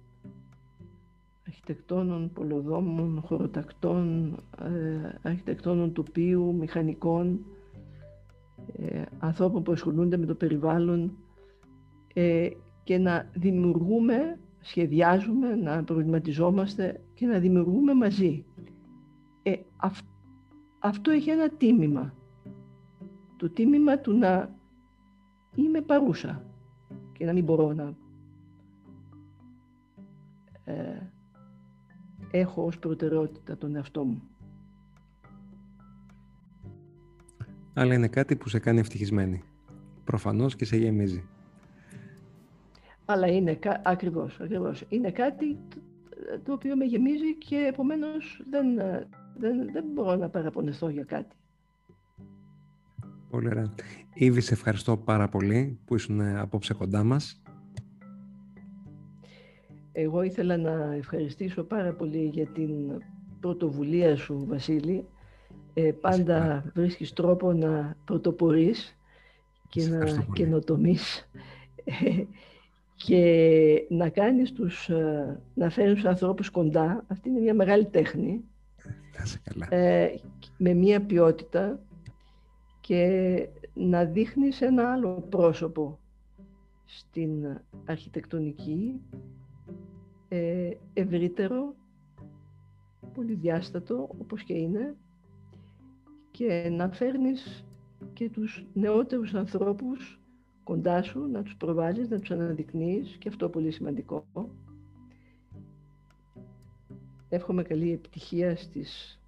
αρχιτεκτόνων, 1.47 2.31
πολοδόμων, 2.33 3.21
χωροτακτών, 3.25 4.35
ε, 4.59 5.09
αρχιτεκτόνων 5.21 5.93
τοπίου, 5.93 6.55
μηχανικών, 6.55 7.45
ε, 8.75 9.01
ανθρώπων 9.19 9.63
που 9.63 9.71
ασχολούνται 9.71 10.17
με 10.17 10.25
το 10.25 10.35
περιβάλλον 10.35 11.17
ε, 12.13 12.49
και 12.83 12.97
να 12.97 13.29
δημιουργούμε 13.33 14.39
σχεδιάζουμε, 14.62 15.55
να 15.55 15.84
προβληματιζόμαστε 15.84 17.01
και 17.14 17.26
να 17.26 17.39
δημιουργούμε 17.39 17.93
μαζί. 17.93 18.45
Ε, 19.43 19.55
αυτό 20.80 21.12
έχει 21.12 21.30
ένα 21.30 21.49
τίμημα. 21.49 22.14
Το 23.38 23.49
τίμημα 23.49 23.97
του 23.97 24.18
να 24.18 24.55
είμαι 25.55 25.82
παρούσα 25.82 26.43
και 27.12 27.26
να 27.26 27.34
μην 27.34 27.43
μπορώ 27.43 27.74
να 27.74 27.95
ε, 30.64 31.12
έχω 32.32 32.66
ως 32.66 32.80
προτεραιότητα 32.80 33.57
τον 33.57 33.76
εαυτό 33.76 34.03
μου. 34.03 34.22
Αλλά 37.74 37.93
είναι 37.93 38.07
κάτι 38.07 38.36
που 38.36 38.49
σε 38.49 38.59
κάνει 38.59 38.80
ευτυχισμένη. 38.80 39.43
Προφανώς 40.03 40.55
και 40.55 40.66
σε 40.66 40.78
γεμίζει. 40.78 41.24
Αλλά 43.05 43.27
είναι, 43.27 43.59
ακριβώς, 43.83 44.39
ακριβώς. 44.39 44.85
Είναι 44.89 45.11
κάτι 45.11 45.57
το 46.43 46.53
οποίο 46.53 46.75
με 46.75 46.85
γεμίζει 46.85 47.35
και 47.37 47.55
επομένως 47.55 48.43
δεν, 48.49 48.75
δεν, 49.37 49.71
δεν 49.71 49.83
μπορώ 49.93 50.15
να 50.15 50.29
παραπονεθώ 50.29 50.89
για 50.89 51.03
κάτι. 51.03 51.35
Πολύ 53.29 53.47
ωραία. 53.47 53.73
Ήβη, 54.13 54.41
σε 54.41 54.53
ευχαριστώ 54.53 54.97
πάρα 54.97 55.27
πολύ 55.27 55.79
που 55.85 55.95
ήσουν 55.95 56.21
απόψε 56.21 56.73
κοντά 56.73 57.03
μας. 57.03 57.41
Εγώ 59.91 60.21
ήθελα 60.21 60.57
να 60.57 60.93
ευχαριστήσω 60.93 61.63
πάρα 61.63 61.93
πολύ 61.93 62.29
για 62.33 62.45
την 62.45 62.71
πρωτοβουλία 63.39 64.15
σου, 64.15 64.45
Βασίλη. 64.47 65.07
Ε, 65.73 65.91
πάντα 65.91 66.63
βρίσκεις 66.73 67.13
τρόπο 67.13 67.53
να 67.53 67.95
πρωτοπορείς 68.05 68.97
και 69.69 69.87
να 69.87 70.25
καινοτομείς 70.33 71.29
ε, 71.83 72.23
και 73.03 73.85
να 73.89 74.09
κάνεις 74.09 74.51
τους, 74.51 74.89
ε, 74.89 75.41
να 75.53 75.69
φέρεις 75.69 75.93
τους 75.93 76.05
ανθρώπους 76.05 76.49
κοντά. 76.49 77.05
Αυτή 77.07 77.29
είναι 77.29 77.39
μια 77.39 77.53
μεγάλη 77.53 77.85
τέχνη. 77.85 78.43
Ε, 79.69 80.07
με 80.57 80.73
μια 80.73 81.01
ποιότητα 81.01 81.79
και 82.81 83.47
να 83.73 84.05
δείχνεις 84.05 84.61
ένα 84.61 84.91
άλλο 84.91 85.27
πρόσωπο 85.29 85.99
στην 86.85 87.59
αρχιτεκτονική 87.85 89.01
ε, 90.27 90.71
ευρύτερο, 90.93 91.75
πολυδιάστατο 93.13 94.09
όπως 94.21 94.43
και 94.43 94.53
είναι 94.53 94.95
και 96.31 96.69
να 96.71 96.89
φέρνεις 96.89 97.65
και 98.13 98.29
τους 98.29 98.65
νεότερους 98.73 99.33
ανθρώπους 99.33 100.20
κοντά 100.64 101.01
σου, 101.01 101.28
να 101.32 101.41
τους 101.41 101.55
προβάλλεις, 101.55 102.09
να 102.09 102.20
τους 102.20 102.32
αναδεικνύεις 102.32 103.18
και 103.18 103.30
αυτό 103.30 103.49
πολύ 103.49 103.72
σημαντικό. 103.72 104.26
Εύχομαι 107.30 107.64
καλή 107.64 107.91
επιτυχία 107.91 108.55
στις, 108.55 109.20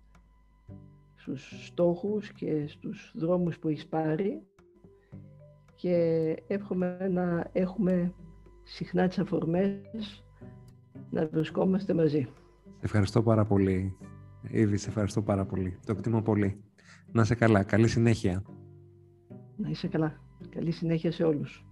στους 1.16 1.66
στόχους 1.66 2.32
και 2.32 2.68
στους 2.68 3.14
δρόμους 3.16 3.60
που 3.60 3.68
έχεις 3.68 3.88
πάρει 3.88 4.42
και 5.76 5.96
εύχομαι 6.48 7.08
να 7.12 7.50
έχουμε 7.52 8.14
συχνά 8.64 9.08
τις 9.08 9.20
αφορμές 9.20 10.24
να 11.10 11.28
βρισκόμαστε 11.28 11.94
μαζί. 11.94 12.28
Ευχαριστώ 12.82 13.24
πάρα 13.24 13.46
πολύ. 13.46 13.98
Ήδη, 14.50 14.78
σε 14.78 14.90
ευχαριστώ 14.90 15.22
πάρα 15.22 15.46
πολύ. 15.46 15.80
Το 15.86 15.92
εκτιμώ 15.92 16.22
πολύ. 16.22 16.64
Να 17.12 17.22
είσαι 17.22 17.36
καλά. 17.36 17.64
Καλή 17.64 17.88
συνέχεια. 17.88 18.44
Να 19.56 19.70
είσαι 19.70 19.88
καλά. 19.88 20.23
Καλή 20.50 20.72
συνέχεια 20.72 21.12
σε 21.12 21.24
όλους. 21.24 21.66